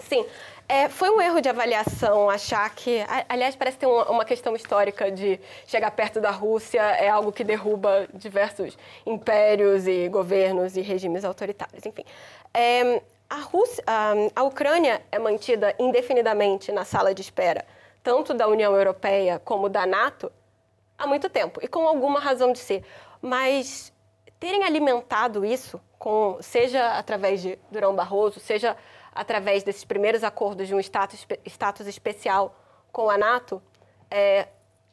[0.08, 0.26] Sim.
[0.66, 3.04] É, foi um erro de avaliação achar que.
[3.28, 8.08] Aliás, parece ter uma questão histórica de chegar perto da Rússia é algo que derruba
[8.14, 11.84] diversos impérios e governos e regimes autoritários.
[11.84, 12.04] Enfim.
[12.52, 17.64] É, a, Rússia, a, a Ucrânia é mantida indefinidamente na sala de espera,
[18.02, 20.32] tanto da União Europeia como da NATO,
[20.96, 22.82] há muito tempo e com alguma razão de ser.
[23.20, 23.92] Mas
[24.40, 28.74] terem alimentado isso, com, seja através de Durão Barroso, seja
[29.14, 32.58] através desses primeiros acordos de um status, status especial
[32.90, 33.62] com a NATO,
[34.10, 34.48] é,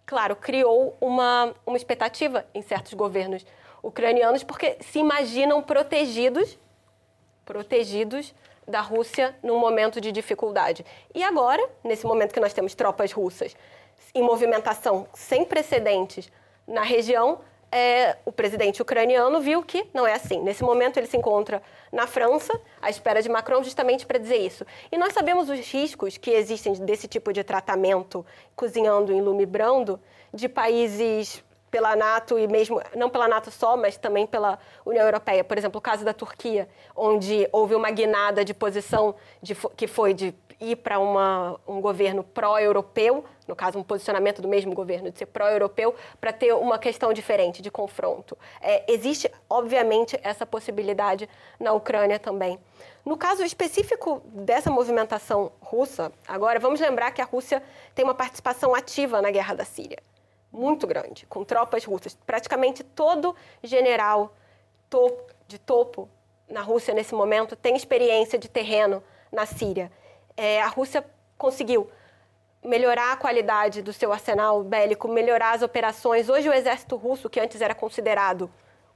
[0.06, 3.46] claro, criou uma, uma expectativa em certos governos
[3.82, 6.58] ucranianos, porque se imaginam protegidos
[7.46, 8.34] protegidos
[8.68, 10.86] da Rússia num momento de dificuldade.
[11.14, 13.56] E agora, nesse momento que nós temos tropas russas
[14.14, 16.32] em movimentação sem precedentes
[16.68, 20.42] na região, é, o presidente ucraniano viu que não é assim.
[20.42, 24.66] Nesse momento, ele se encontra na França, à espera de Macron, justamente para dizer isso.
[24.92, 30.00] E nós sabemos os riscos que existem desse tipo de tratamento, cozinhando em lume brando,
[30.34, 35.42] de países pela NATO e mesmo não pela NATO só, mas também pela União Europeia.
[35.42, 40.14] Por exemplo, o caso da Turquia, onde houve uma guinada de posição de que foi
[40.14, 45.26] de ir para um governo pró-europeu, no caso um posicionamento do mesmo governo de ser
[45.26, 48.38] pró-europeu, para ter uma questão diferente de confronto.
[48.62, 51.28] É, existe, obviamente, essa possibilidade
[51.60, 52.60] na Ucrânia também.
[53.04, 57.62] No caso específico dessa movimentação russa, agora vamos lembrar que a Rússia
[57.96, 59.98] tem uma participação ativa na guerra da Síria
[60.54, 62.14] muito grande, com tropas russas.
[62.26, 64.34] Praticamente todo general
[64.90, 66.10] topo- de topo
[66.50, 69.90] na Rússia nesse momento tem experiência de terreno na Síria.
[70.36, 71.06] É, a Rússia
[71.38, 71.90] conseguiu
[72.64, 76.30] melhorar a qualidade do seu arsenal bélico, melhorar as operações.
[76.30, 78.50] Hoje o exército russo, que antes era considerado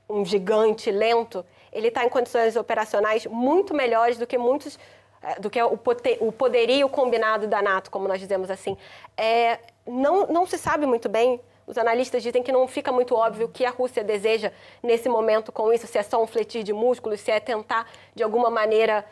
[0.07, 4.77] um gigante lento, ele está em condições operacionais muito melhores do que muitos
[5.23, 8.77] eh, do que o, pote- o poderio combinado da NATO, como nós dizemos assim.
[9.17, 13.47] É, não, não se sabe muito bem, os analistas dizem que não fica muito óbvio
[13.47, 14.51] o que a Rússia deseja
[14.83, 18.21] nesse momento com isso, se é só um fletir de músculos, se é tentar, de
[18.21, 19.03] alguma maneira,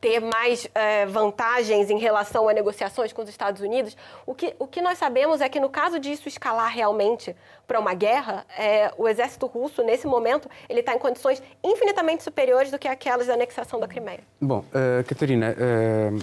[0.00, 3.96] ter mais eh, vantagens em relação a negociações com os Estados Unidos.
[4.24, 7.34] O que, o que nós sabemos é que, no caso disso escalar realmente
[7.66, 12.70] para uma guerra, eh, o exército russo, nesse momento, ele está em condições infinitamente superiores
[12.70, 14.20] do que aquelas da anexação da Crimeia.
[14.40, 16.18] Bom, uh, Catarina, uh,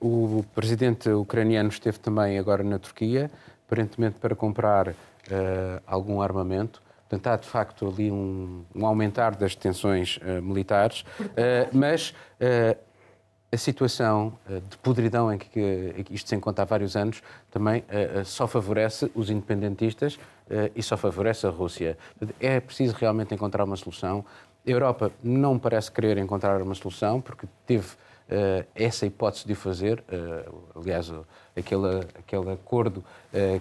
[0.00, 3.30] o presidente ucraniano esteve também agora na Turquia,
[3.66, 4.94] aparentemente para comprar uh,
[5.86, 6.82] algum armamento.
[7.08, 12.76] Portanto, há de facto ali um, um aumentar das tensões uh, militares, uh, mas uh,
[13.52, 18.20] a situação uh, de podridão em que, isto se encontra há vários anos também uh,
[18.20, 20.18] uh, só favorece os independentistas
[20.74, 21.96] e só favorece a Rússia.
[22.38, 24.22] É preciso realmente encontrar uma solução.
[24.66, 27.86] A Europa não parece querer encontrar uma solução, porque teve
[28.74, 30.04] essa hipótese de o fazer.
[30.74, 31.10] Aliás,
[31.56, 33.02] aquele, aquele acordo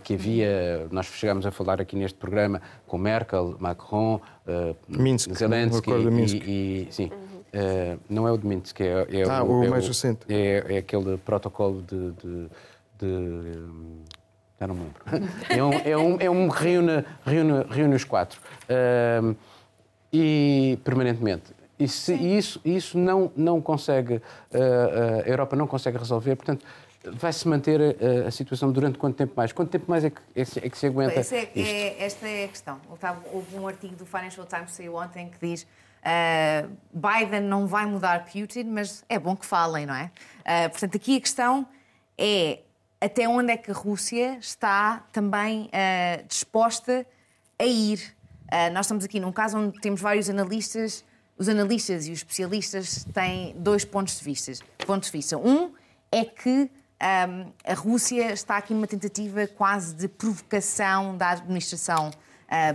[0.04, 4.20] que havia, nós chegámos a falar aqui neste programa com Merkel, Macron,
[4.90, 7.10] Minsk, Zelensky e, e- sim.
[7.54, 10.22] Uh, não é o de Minsk, é, é Ah, o mais recente.
[10.30, 12.12] É, é aquele protocolo de.
[12.12, 12.48] de,
[13.00, 14.00] de hum,
[14.60, 15.30] já não me lembro.
[15.50, 18.40] É um, é um, é um que reúne, reúne, reúne os quatro.
[19.22, 19.36] Hum,
[20.14, 21.54] e permanentemente.
[21.80, 26.64] E se isso, isso não, não consegue, uh, uh, a Europa não consegue resolver, portanto,
[27.04, 29.52] vai-se manter uh, a situação durante quanto tempo mais?
[29.52, 31.34] Quanto tempo mais é que, é, que- é que se aguenta é, isto?
[31.36, 32.80] é- esta é a questão.
[32.88, 35.66] Houve- Houve um artigo do Financial Times que saiu ontem que diz
[36.04, 40.12] ah, Biden não vai mudar Putin, mas é bom que falem, não é?
[40.46, 41.68] Ah, portanto, aqui a questão
[42.18, 42.60] é
[43.00, 47.06] até onde é que a Rússia está também ah, disposta
[47.60, 48.16] a ir.
[48.74, 51.06] Nós estamos aqui num caso onde temos vários analistas.
[51.38, 54.52] Os analistas e os especialistas têm dois pontos de vista.
[54.86, 55.38] Pontos de vista.
[55.38, 55.72] Um
[56.12, 56.70] é que
[57.02, 62.12] Ahm, a Rússia está aqui numa tentativa quase de provocação da administração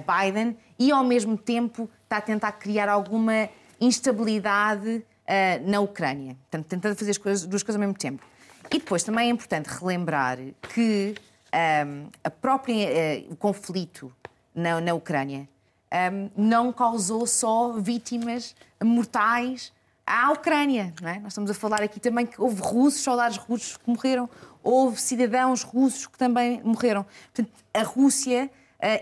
[0.05, 3.49] Biden e, ao mesmo tempo, está a tentar criar alguma
[3.81, 6.37] instabilidade ah, na Ucrânia.
[6.43, 8.25] Portanto, tentando fazer as coisas, duas coisas ao mesmo tempo.
[8.71, 10.39] E depois também é importante relembrar
[10.75, 11.15] que
[11.53, 14.13] ahm, a própria, eh, o conflito
[14.55, 15.49] na, na Ucrânia
[15.91, 19.73] ahm, não causou só vítimas mortais
[20.05, 20.93] à Ucrânia.
[21.03, 21.21] É?
[21.21, 24.29] Nós estamos a falar aqui também que houve russos, soldados russos que morreram,
[24.63, 27.07] houve cidadãos russos que também morreram.
[27.33, 28.51] Portanto, a Rússia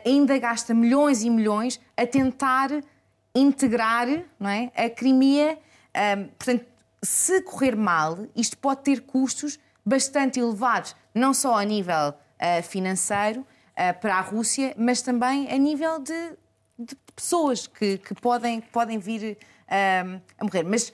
[0.04, 2.70] ainda gasta milhões e milhões a tentar
[3.34, 4.06] integrar
[4.38, 5.58] não é, a Crimea.
[6.38, 6.66] portanto,
[7.02, 13.40] se correr mal, isto pode ter custos bastante elevados, não só a nível uh, financeiro
[13.40, 16.32] uh, para a Rússia, mas também a nível de,
[16.78, 20.64] de pessoas que, que, podem, que podem vir uh, a morrer.
[20.64, 20.92] Mas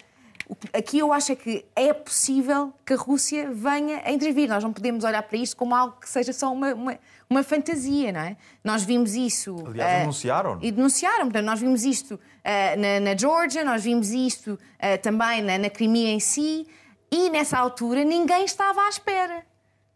[0.72, 4.48] aqui eu acho é que é possível que a Rússia venha a intervir.
[4.48, 8.12] Nós não podemos olhar para isto como algo que seja só uma, uma, uma fantasia,
[8.12, 8.36] não é?
[8.62, 9.56] Nós vimos isso.
[9.66, 10.58] Aliás, uh, denunciaram.
[10.60, 11.24] E denunciaram.
[11.24, 15.70] Portanto, nós vimos isto uh, na, na Geórgia, nós vimos isto uh, também na, na
[15.70, 16.66] Crimea em si,
[17.10, 19.44] e nessa altura ninguém estava à espera.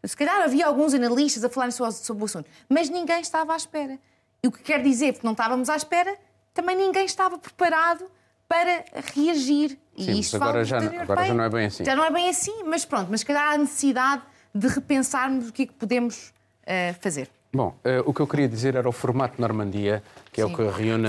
[0.03, 3.97] Se calhar havia alguns analistas a falar sobre o assunto, mas ninguém estava à espera.
[4.43, 6.15] E o que quer dizer, porque não estávamos à espera,
[6.53, 8.05] também ninguém estava preparado
[8.47, 8.83] para
[9.15, 9.77] reagir.
[9.97, 11.85] Sim, e isto agora, já, agora já não é bem assim.
[11.85, 14.21] Já não é bem assim, mas pronto, mas calhar há necessidade
[14.53, 17.29] de repensarmos o que é que podemos uh, fazer.
[17.53, 20.41] Bom, uh, o que eu queria dizer era o formato Normandia, que sim.
[20.41, 21.07] é o que reúne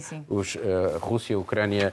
[0.00, 0.56] sim, uh, os,
[1.00, 1.92] Rússia, Ucrânia,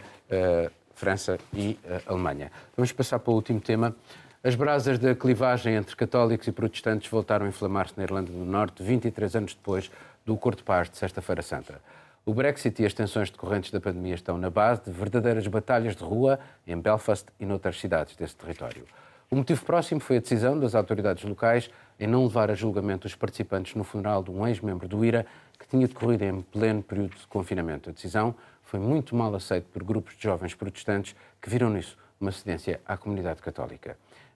[0.96, 2.52] França e Alemanha.
[2.76, 3.96] Vamos passar para o último tema.
[4.44, 8.82] As brasas da clivagem entre católicos e protestantes voltaram a inflamar-se na Irlanda do Norte
[8.82, 9.92] 23 anos depois
[10.26, 11.82] do Acordo de Paz de Sexta-feira Santa.
[12.28, 16.04] O Brexit e as tensões decorrentes da pandemia estão na base de verdadeiras batalhas de
[16.04, 18.84] rua em Belfast e noutras cidades desse território.
[19.30, 23.14] O motivo próximo foi a decisão das autoridades locais em não levar a julgamento os
[23.14, 25.24] participantes no funeral de um ex-membro do IRA
[25.60, 27.92] que tinha decorrido em pleno período de confinamento.
[27.92, 28.34] A decisão
[28.64, 32.98] foi muito mal aceita por grupos de jovens protestantes que viram nisso uma cedência à
[32.98, 33.96] comunidade católica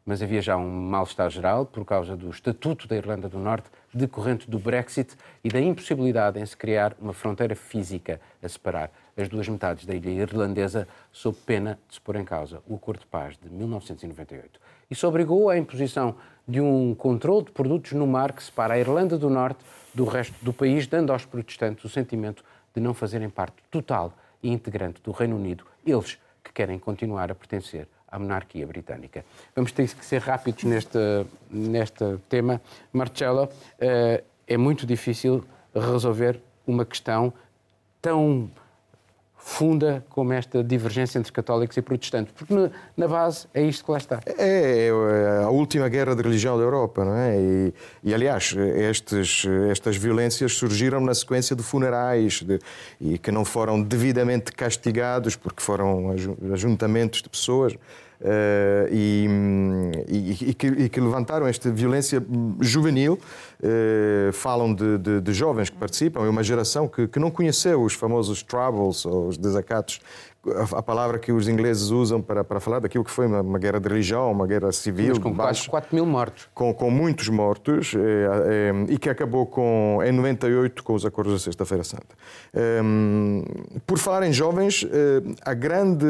[0.09, 4.49] mas havia já um mal-estar geral por causa do Estatuto da Irlanda do Norte decorrente
[4.49, 9.47] do Brexit e da impossibilidade em se criar uma fronteira física a separar as duas
[9.47, 13.37] metades da ilha irlandesa sob pena de se pôr em causa o Acordo de Paz
[13.37, 14.59] de 1998.
[14.89, 16.15] Isso obrigou à imposição
[16.47, 20.33] de um controle de produtos no mar que separa a Irlanda do Norte do resto
[20.43, 25.11] do país, dando aos protestantes o sentimento de não fazerem parte total e integrante do
[25.11, 29.23] Reino Unido, eles que querem continuar a pertencer à monarquia britânica.
[29.55, 30.97] Vamos ter que ser rápidos neste,
[31.49, 32.61] neste tema.
[32.91, 35.43] Marcelo, eh, é muito difícil
[35.73, 37.33] resolver uma questão
[38.01, 38.49] tão
[39.39, 43.97] funda como esta divergência entre católicos e protestantes, porque na base é isto que lá
[43.97, 44.19] está.
[44.25, 47.37] É, é a última guerra de religião da Europa, não é?
[47.39, 47.73] E,
[48.03, 52.59] e aliás, estes, estas violências surgiram na sequência de funerais de,
[52.99, 56.13] e que não foram devidamente castigados porque foram
[56.53, 57.73] ajuntamentos de pessoas.
[58.21, 59.27] Uh, e,
[60.09, 62.21] e, e, que, e, que, levantaram esta violência
[62.59, 63.17] juvenil.
[63.61, 67.81] Uh, falam de, de, de, jovens que participam, é uma geração que, que não conheceu
[67.81, 70.01] os famosos troubles, ou os desacatos
[70.71, 73.79] a, palavra que os ingleses usam para, para falar daquilo que foi uma, uma guerra
[73.79, 75.09] de religião, uma guerra civil.
[75.09, 76.47] Mas com quase 4 mil mortos.
[76.53, 81.33] Com, com muitos mortos é, é, e que acabou com, em 98 com os acordos
[81.33, 82.15] da Sexta-feira Santa.
[82.53, 82.79] É,
[83.85, 84.85] por falar em jovens,
[85.43, 86.05] a grande,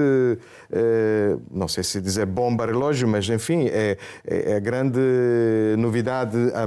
[1.51, 4.99] não sei se dizer bomba relógio, mas enfim, é, é, a grande
[5.77, 6.65] novidade a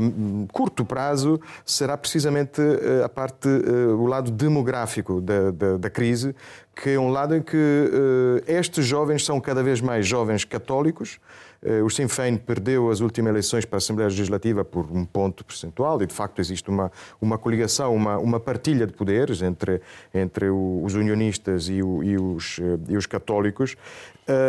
[0.53, 2.61] curto prazo será precisamente
[3.05, 6.35] a parte, o lado demográfico da, da, da crise,
[6.75, 11.19] que é um lado em que uh, estes jovens são cada vez mais jovens católicos.
[11.63, 15.45] Uh, o Sinn Féin perdeu as últimas eleições para a Assembleia Legislativa por um ponto
[15.45, 19.81] percentual e, de facto, existe uma, uma coligação, uma, uma partilha de poderes entre,
[20.13, 23.77] entre o, os unionistas e, o, e, os, uh, e os católicos.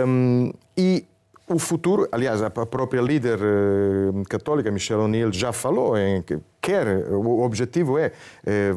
[0.07, 1.05] Um, e
[1.47, 3.39] o futuro, aliás, a própria líder
[4.29, 8.13] católica, Michelle O'Neill, já falou em que quer, o objetivo é,
[8.45, 8.71] é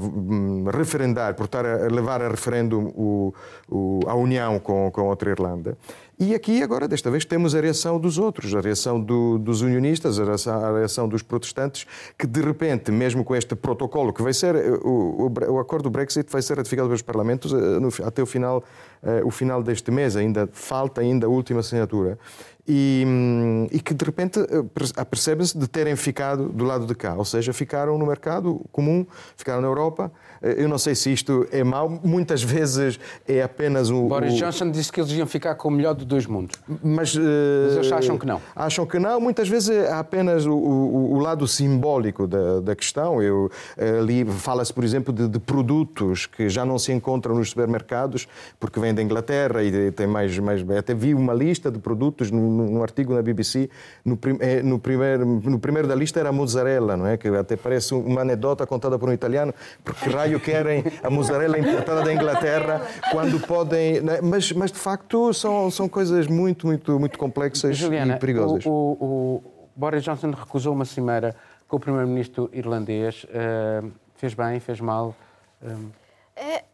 [0.76, 3.32] referendar, portar levar a referendo o,
[3.70, 5.78] o, a união com, com outra Irlanda.
[6.18, 10.18] E aqui, agora, desta vez, temos a reação dos outros, a reação do, dos unionistas,
[10.18, 11.86] a reação, a reação, dos protestantes,
[12.18, 15.90] que de repente, mesmo com este protocolo, que vai ser, o, o, o acordo do
[15.90, 18.64] Brexit vai ser ratificado pelos parlamentos eh, no, até o final,
[19.02, 22.18] uh, o final deste mês, ainda falta ainda a última assinatura,
[22.66, 24.64] e, hum, e que de repente eh,
[24.96, 29.60] apercebem-se de terem ficado do lado de cá, ou seja, ficaram no mercado comum, ficaram
[29.60, 34.08] na Europa, eh, eu não sei se isto é mau, muitas vezes é apenas um.
[34.08, 34.36] Boris o...
[34.36, 36.58] Johnson disse que eles iam ficar com o melhor dos dois mundos.
[36.82, 37.20] Mas, uh...
[37.66, 38.40] Mas eles acham que não.
[38.54, 43.22] Acham que não, muitas vezes é apenas o, o, o lado simbólico da, da questão.
[43.22, 43.50] Eu,
[43.98, 48.80] ali fala-se, por exemplo, de, de, produtos que já não se encontram nos supermercados porque
[48.80, 50.38] vêm da Inglaterra e tem mais.
[50.38, 53.68] mais até vi uma lista de produtos num, artigo na BBC.
[54.04, 57.16] No, eh, no, primeiro, no primeiro da lista era a mozzarella, não é?
[57.16, 59.54] Que até parece uma anedota contada por um italiano,
[59.84, 64.00] porque raio querem a mussarela importada da Inglaterra quando podem.
[64.00, 64.20] Né?
[64.22, 68.64] Mas, mas de facto são, são coisas muito, muito, muito complexas Juliana, e perigosas.
[68.66, 69.42] O, o, o
[69.74, 71.34] Boris Johnson recusou uma cimeira
[71.68, 75.14] com o primeiro-ministro irlandês uh, Fez bem, fez mal?
[75.62, 75.90] Um...
[76.34, 76.64] É,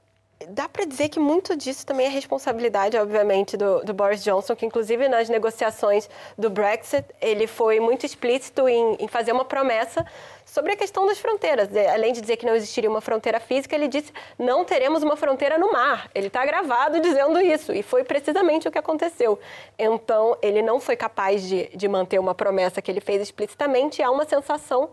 [0.49, 4.67] dá para dizer que muito disso também é responsabilidade, obviamente, do, do, Boris Johnson, que
[4.67, 10.07] inclusive nas negociações do Brexit ele foi muito explícito em, em, fazer uma promessa
[10.45, 11.69] sobre a questão das fronteiras.
[11.93, 15.59] Além de dizer que não existiria uma fronteira física, ele disse não teremos uma fronteira
[15.59, 16.11] no mar.
[16.15, 19.39] Ele está gravado dizendo isso e foi precisamente o que aconteceu.
[19.79, 24.01] Então ele não foi capaz de, de manter uma promessa que ele fez explicitamente.
[24.01, 24.91] E há uma sensação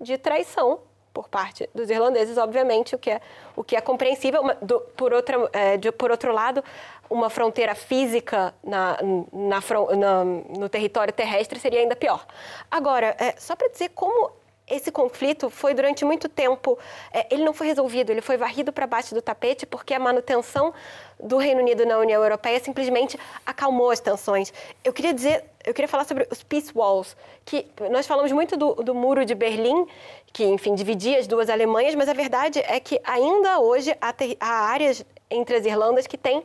[0.00, 0.80] de traição
[1.12, 3.20] por parte dos irlandeses, obviamente, o que é,
[3.54, 4.42] o que é compreensível.
[4.60, 6.64] Do, por, outra, é, de, por outro lado,
[7.08, 8.98] uma fronteira física na,
[9.32, 9.60] na,
[9.96, 12.24] na, no território terrestre seria ainda pior.
[12.70, 14.30] Agora, é, só para dizer como
[14.68, 16.78] esse conflito foi durante muito tempo,
[17.12, 20.72] é, ele não foi resolvido, ele foi varrido para baixo do tapete porque a manutenção
[21.20, 24.52] do Reino Unido na União Europeia simplesmente acalmou as tensões.
[24.84, 28.74] Eu queria dizer, eu queria falar sobre os peace walls, que nós falamos muito do,
[28.76, 29.86] do muro de Berlim,
[30.32, 34.70] que enfim dividia as duas Alemanhas, mas a verdade é que ainda hoje há, há
[34.70, 36.42] áreas entre as Irlandas que têm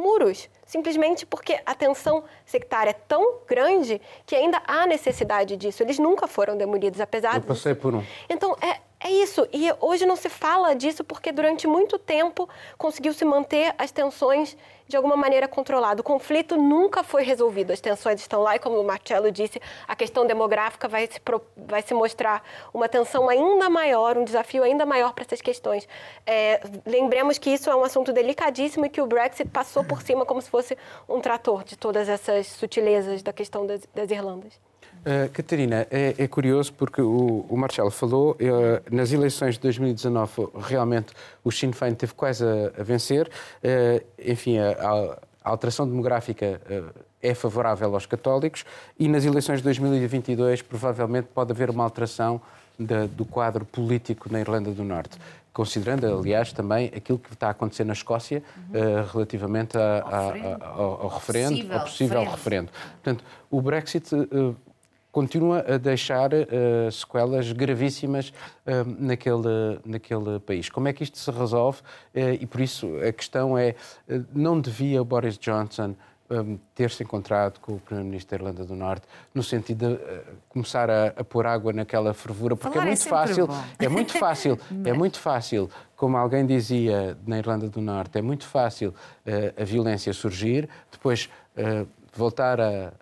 [0.00, 5.82] muros, simplesmente porque a tensão sectária é tão grande que ainda há necessidade disso.
[5.82, 8.02] Eles nunca foram demolidos, apesar Eu passei por um.
[8.28, 9.48] Então, é, é isso.
[9.50, 12.46] E hoje não se fala disso porque durante muito tempo
[12.76, 14.54] conseguiu se manter as tensões
[14.86, 16.00] de alguma maneira controladas.
[16.00, 17.70] O conflito nunca foi resolvido.
[17.70, 21.18] As tensões estão lá e, como o Marcelo disse, a questão demográfica vai se,
[21.56, 22.42] vai se mostrar
[22.74, 25.88] uma tensão ainda maior, um desafio ainda maior para essas questões.
[26.26, 30.26] É, lembremos que isso é um assunto delicadíssimo e que o Brexit passou por cima
[30.26, 30.76] como se fosse
[31.08, 34.69] um trator de todas essas sutilezas da questão das, das Irlandas.
[35.00, 40.48] Uh, Catarina, é, é, curioso porque o, o Marcelo falou, uh, nas eleições de 2019
[40.60, 46.60] realmente o Sinn Féin teve quase a, a vencer, uh, enfim, a, a, alteração demográfica
[47.22, 48.66] é favorável aos católicos
[48.98, 52.38] e nas eleições de 2022 provavelmente pode haver uma alteração
[53.12, 55.18] do quadro político na Irlanda do Norte
[55.52, 58.80] considerando, aliás, também aquilo que está a acontecer na Escócia uhum.
[58.80, 60.18] uh, relativamente a, a,
[60.64, 62.30] a, ao, ao, referendo, possível ao possível referendo.
[62.30, 62.70] referendo.
[63.02, 64.56] Portanto, o Brexit uh,
[65.12, 70.68] continua a deixar uh, sequelas gravíssimas uh, naquele, naquele país.
[70.68, 71.80] Como é que isto se resolve?
[72.14, 73.74] Uh, e por isso a questão é:
[74.32, 75.94] não devia Boris Johnson
[76.30, 79.04] um, ter-se encontrado com o Primeiro-Ministro da Irlanda do Norte
[79.34, 82.54] no sentido de começar a, a, pôr água naquela fervura?
[82.54, 83.64] Porque é Falar é muito é fácil, bom.
[83.80, 88.46] é muito fácil, é muito fácil, como alguém dizia na Irlanda do Norte, é muito
[88.46, 88.94] fácil
[89.60, 91.28] a violência surgir, depois
[92.14, 92.92] voltar a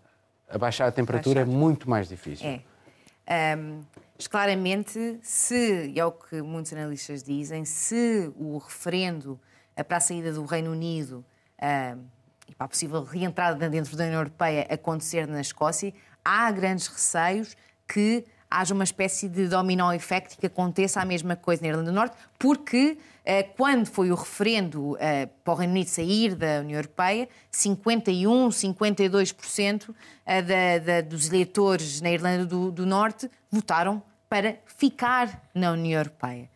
[0.49, 1.53] abaixar a temperatura Baixar.
[1.53, 2.47] é muito mais difícil.
[2.47, 3.57] É.
[3.57, 3.83] Um,
[4.17, 9.39] mas claramente, se, e é o que muitos analistas dizem, se o referendo
[9.87, 11.25] para a saída do Reino Unido
[11.63, 12.05] um,
[12.49, 15.95] e para a possível reentrada dentro da União Europeia acontecer na Escócia,
[16.25, 21.63] há grandes receios que haja uma espécie de domino effect que aconteça a mesma coisa
[21.63, 22.99] na Irlanda do Norte, porque
[23.43, 29.95] quando foi o referendo eh, para o Reino Unido sair da União Europeia, 51, 52%
[30.25, 36.01] eh, da, da, dos eleitores na Irlanda do, do, Norte votaram para ficar na União
[36.01, 36.49] Europeia.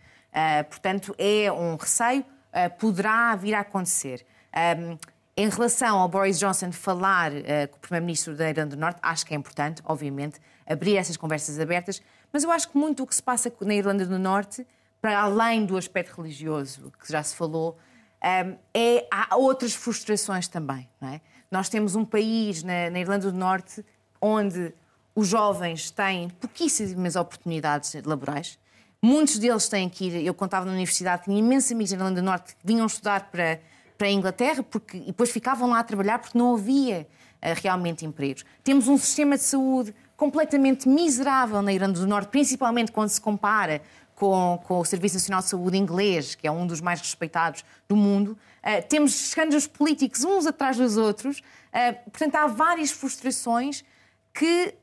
[0.69, 2.25] portanto, é um receio,
[2.79, 4.27] poderá vir a acontecer.
[5.35, 7.31] Em relação ao Boris Johnson falar
[7.71, 11.59] com o Primeiro-Ministro da Irlanda do Norte, acho que é importante, obviamente, abrir essas conversas
[11.59, 14.67] abertas, mas eu acho que muito o que se passa na Irlanda do Norte,
[15.03, 17.77] para além do aspecto religioso que já se falou,
[18.23, 20.89] é, há outras frustrações também.
[21.03, 21.21] É?
[21.51, 23.85] Nós temos um país na, na Irlanda do Norte
[24.21, 24.73] onde
[25.15, 28.59] os jovens têm pouquíssimas oportunidades laborais.
[29.03, 30.25] Muitos deles têm que ir.
[30.25, 33.61] Eu contava na universidade, tinha imensos amigos na Irlanda do Norte que vinham estudar para,
[33.99, 37.09] para a Inglaterra porque, e depois ficavam lá a trabalhar porque não havia
[37.43, 38.45] uh, realmente empregos.
[38.63, 43.83] Temos um sistema de saúde completamente miserável na Irlanda do Norte, principalmente quando se compara
[44.23, 47.97] com, com, o Serviço Nacional de Saúde inglês, que é um dos mais respeitados do
[47.97, 48.39] mundo.
[48.63, 51.41] Uh, temos escândalos políticos uns atrás dos outros.
[51.41, 53.83] Uh, portanto, há várias frustrações
[54.33, 54.77] que,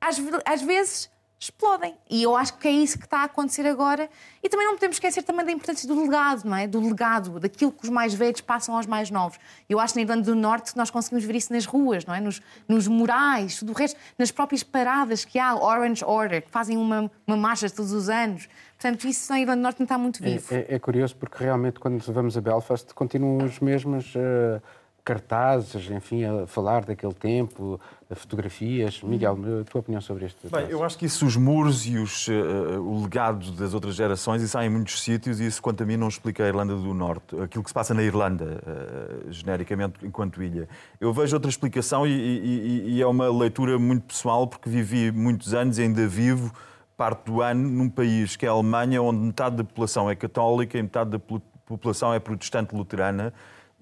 [0.00, 1.10] às, às vezes,
[1.42, 1.96] explodem.
[2.08, 4.08] E eu acho que é isso que está a acontecer agora.
[4.40, 6.68] E também não podemos esquecer também da importância do legado, não é?
[6.68, 9.40] Do legado, daquilo que os mais velhos passam aos mais novos.
[9.68, 12.20] Eu acho que na Irlanda do Norte nós conseguimos ver isso nas ruas, não é?
[12.20, 17.10] Nos, nos murais, do resto, nas próprias paradas que há, Orange Order, que fazem uma,
[17.26, 18.48] uma marcha todos os anos.
[18.78, 20.54] Portanto, isso na Irlanda do Norte não está muito vivo.
[20.54, 24.14] É, é, é curioso porque realmente quando vamos a Belfast continuam os mesmos...
[24.14, 24.62] Uh
[25.04, 27.80] cartazes, enfim, a falar daquele tempo,
[28.14, 29.02] fotografias.
[29.02, 32.28] Miguel, a tua opinião sobre este Bem, eu acho que isso, os muros e os,
[32.28, 35.86] uh, o legado das outras gerações, isso há em muitos sítios e isso, quanto a
[35.86, 37.38] mim, não explica a Irlanda do Norte.
[37.40, 40.68] Aquilo que se passa na Irlanda, uh, genericamente, enquanto ilha.
[41.00, 45.52] Eu vejo outra explicação e, e, e, é uma leitura muito pessoal, porque vivi muitos
[45.52, 46.52] anos e ainda vivo
[46.96, 50.78] parte do ano num país que é a Alemanha, onde metade da população é católica
[50.78, 53.32] e metade da população é protestante luterana.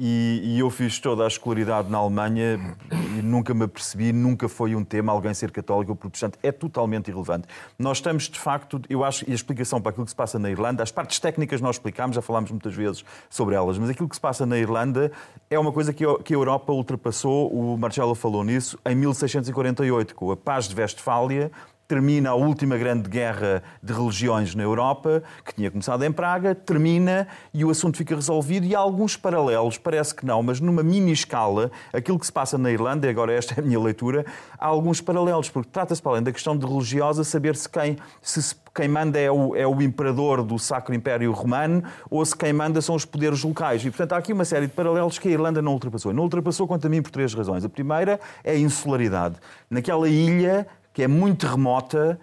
[0.03, 4.75] E, e, eu fiz toda a escolaridade na Alemanha e nunca me apercebi, nunca foi
[4.75, 6.39] um tema alguém ser católico ou protestante.
[6.43, 7.47] É totalmente irrelevante.
[7.79, 10.51] Nós estamos, de facto, eu acho, e a explicação para aquilo que se passa na
[10.51, 14.15] Irlanda, as partes técnicas nós explicámos, já falámos muitas vezes sobre elas, mas aquilo que
[14.15, 15.13] se passa na Irlanda
[15.51, 20.37] é uma coisa que a Europa ultrapassou, o Marcelo falou nisso, em 1648, com a
[20.37, 21.53] Paz de Westfália,
[21.91, 27.27] termina a última grande guerra de religiões na Europa, que tinha começado em Praga, termina
[27.53, 28.65] e o assunto fica resolvido.
[28.65, 32.57] E há alguns paralelos, parece que não, mas numa mini escala, aquilo que se passa
[32.57, 34.25] na Irlanda, e agora esta é a minha leitura,
[34.57, 38.55] há alguns paralelos, porque trata-se, para além da questão de religiosa, saber se quem, se
[38.73, 42.81] quem manda é o, é o imperador do Sacro Império Romano ou se quem manda
[42.81, 43.85] são os poderes locais.
[43.85, 46.13] E, portanto, há aqui uma série de paralelos que a Irlanda não ultrapassou.
[46.13, 47.65] Não ultrapassou, quanto a mim, por três razões.
[47.65, 49.37] A primeira é a insularidade.
[49.69, 52.19] Naquela ilha que é muito remota,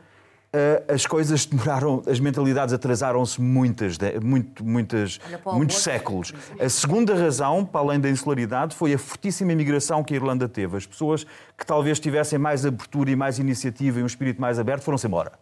[0.51, 6.33] eh, as coisas demoraram, as mentalidades atrasaram-se muitas, muito, muitas, muitos séculos.
[6.59, 10.77] A segunda razão, para além da insularidade, foi a fortíssima imigração que a Irlanda teve.
[10.77, 11.25] As pessoas
[11.57, 15.33] que talvez tivessem mais abertura e mais iniciativa e um espírito mais aberto foram-se embora.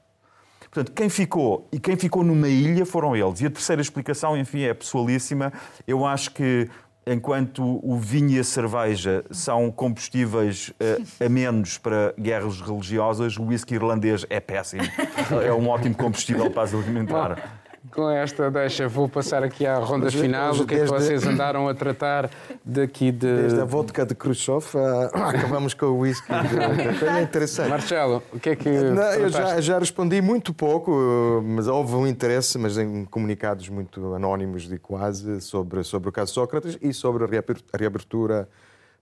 [0.75, 3.39] Portanto, quem ficou e quem ficou numa ilha foram eles.
[3.39, 5.53] E a terceira explicação, enfim, é pessoalíssima.
[5.87, 6.69] Eu acho que
[7.07, 13.43] enquanto o vinho e a cerveja são combustíveis uh, a menos para guerras religiosas, o
[13.43, 14.83] whisky irlandês é péssimo.
[15.45, 17.61] é um ótimo combustível para as alimentar.
[17.95, 20.53] Com esta deixa, vou passar aqui à ronda final.
[20.53, 22.29] o que é que vocês andaram a tratar
[22.63, 23.25] daqui de.
[23.25, 24.65] Desde a vodka de Khrushchev
[25.15, 26.27] acabamos com o whisky.
[26.27, 27.05] De...
[27.05, 27.69] É interessante.
[27.69, 28.69] Marcelo, o que é que.
[28.69, 34.13] Não, eu já, já, respondi muito pouco, mas houve um interesse, mas em comunicados muito
[34.13, 38.49] anónimos de quase, sobre, sobre o caso Sócrates e sobre a reabertura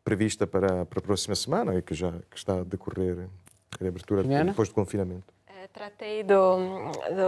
[0.03, 3.27] prevista para, para a próxima semana e que já que está a decorrer
[3.73, 5.33] a reabertura depois do confinamento
[5.67, 6.57] tratei do,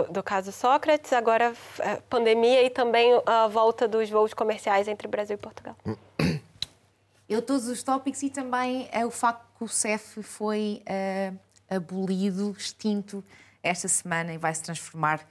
[0.07, 5.07] do, do, caso Sócrates, agora é, pandemia e também a volta dos voos comerciais entre
[5.07, 5.75] Brasil e Portugal.
[7.27, 11.37] Eu todos os tópicos e também é o facto que o CEF foi uh,
[11.69, 13.23] abolido, extinto
[13.63, 15.27] esta semana e vai se transformar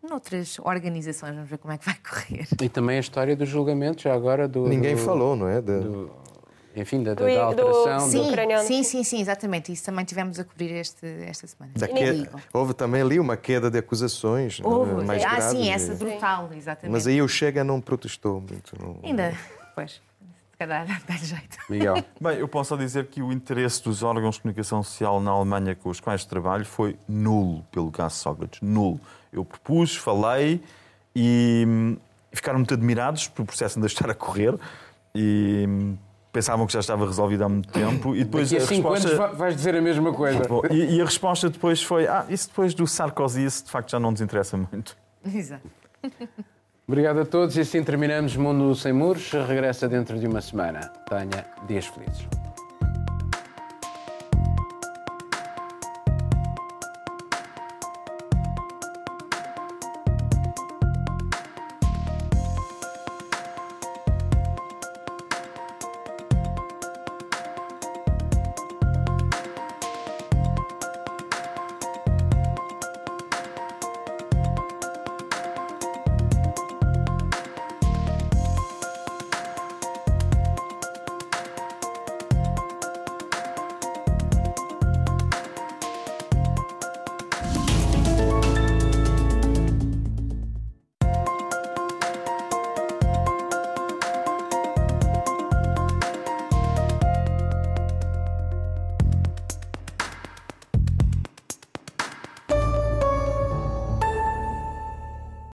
[0.00, 1.34] noutras organizações.
[1.34, 2.46] Vamos ver como é que vai correr.
[2.62, 4.68] E também a história do julgamento, já agora do.
[4.68, 5.60] Ninguém do, falou, não é?
[5.60, 5.80] De...
[5.80, 6.23] Do
[6.76, 7.98] enfim, da, da, da alteração.
[7.98, 8.58] Do, sim, do...
[8.66, 9.72] sim, sim, sim, exatamente.
[9.72, 11.72] Isso também tivemos a cobrir este, esta semana.
[11.74, 12.28] Que...
[12.52, 15.04] Houve também ali uma queda de acusações Houve.
[15.04, 15.44] mais ah, graves.
[15.50, 16.92] sim, essa brutal, exatamente.
[16.92, 18.74] Mas aí o Chega não protestou muito.
[18.80, 18.98] Não...
[19.02, 19.34] Ainda,
[19.74, 19.92] pois.
[20.54, 21.58] Se calhar dá jeito.
[21.68, 22.04] Miguel.
[22.20, 25.74] Bem, eu posso só dizer que o interesse dos órgãos de comunicação social na Alemanha
[25.74, 28.60] com os quais trabalho foi nulo pelo caso Sócrates.
[28.62, 29.00] Nulo.
[29.32, 30.62] Eu propus, falei
[31.14, 31.96] e hum,
[32.32, 34.54] ficaram muito admirados pelo processo de estar a correr
[35.14, 35.96] e hum,
[36.34, 39.08] pensavam que já estava resolvido há muito tempo e depois Daqui a, a resposta...
[39.08, 40.40] anos vais dizer a mesma coisa.
[40.48, 43.92] Bom, e, e, a resposta depois foi: ah, isso depois do Sarkozy, isso de facto
[43.92, 44.96] já não nos interessa muito.
[45.24, 45.62] Exato.
[46.86, 49.30] Obrigado a todos e assim terminamos Mundo Sem Muros.
[49.32, 50.80] Regressa dentro de uma semana.
[51.08, 52.26] Tenha dias felizes.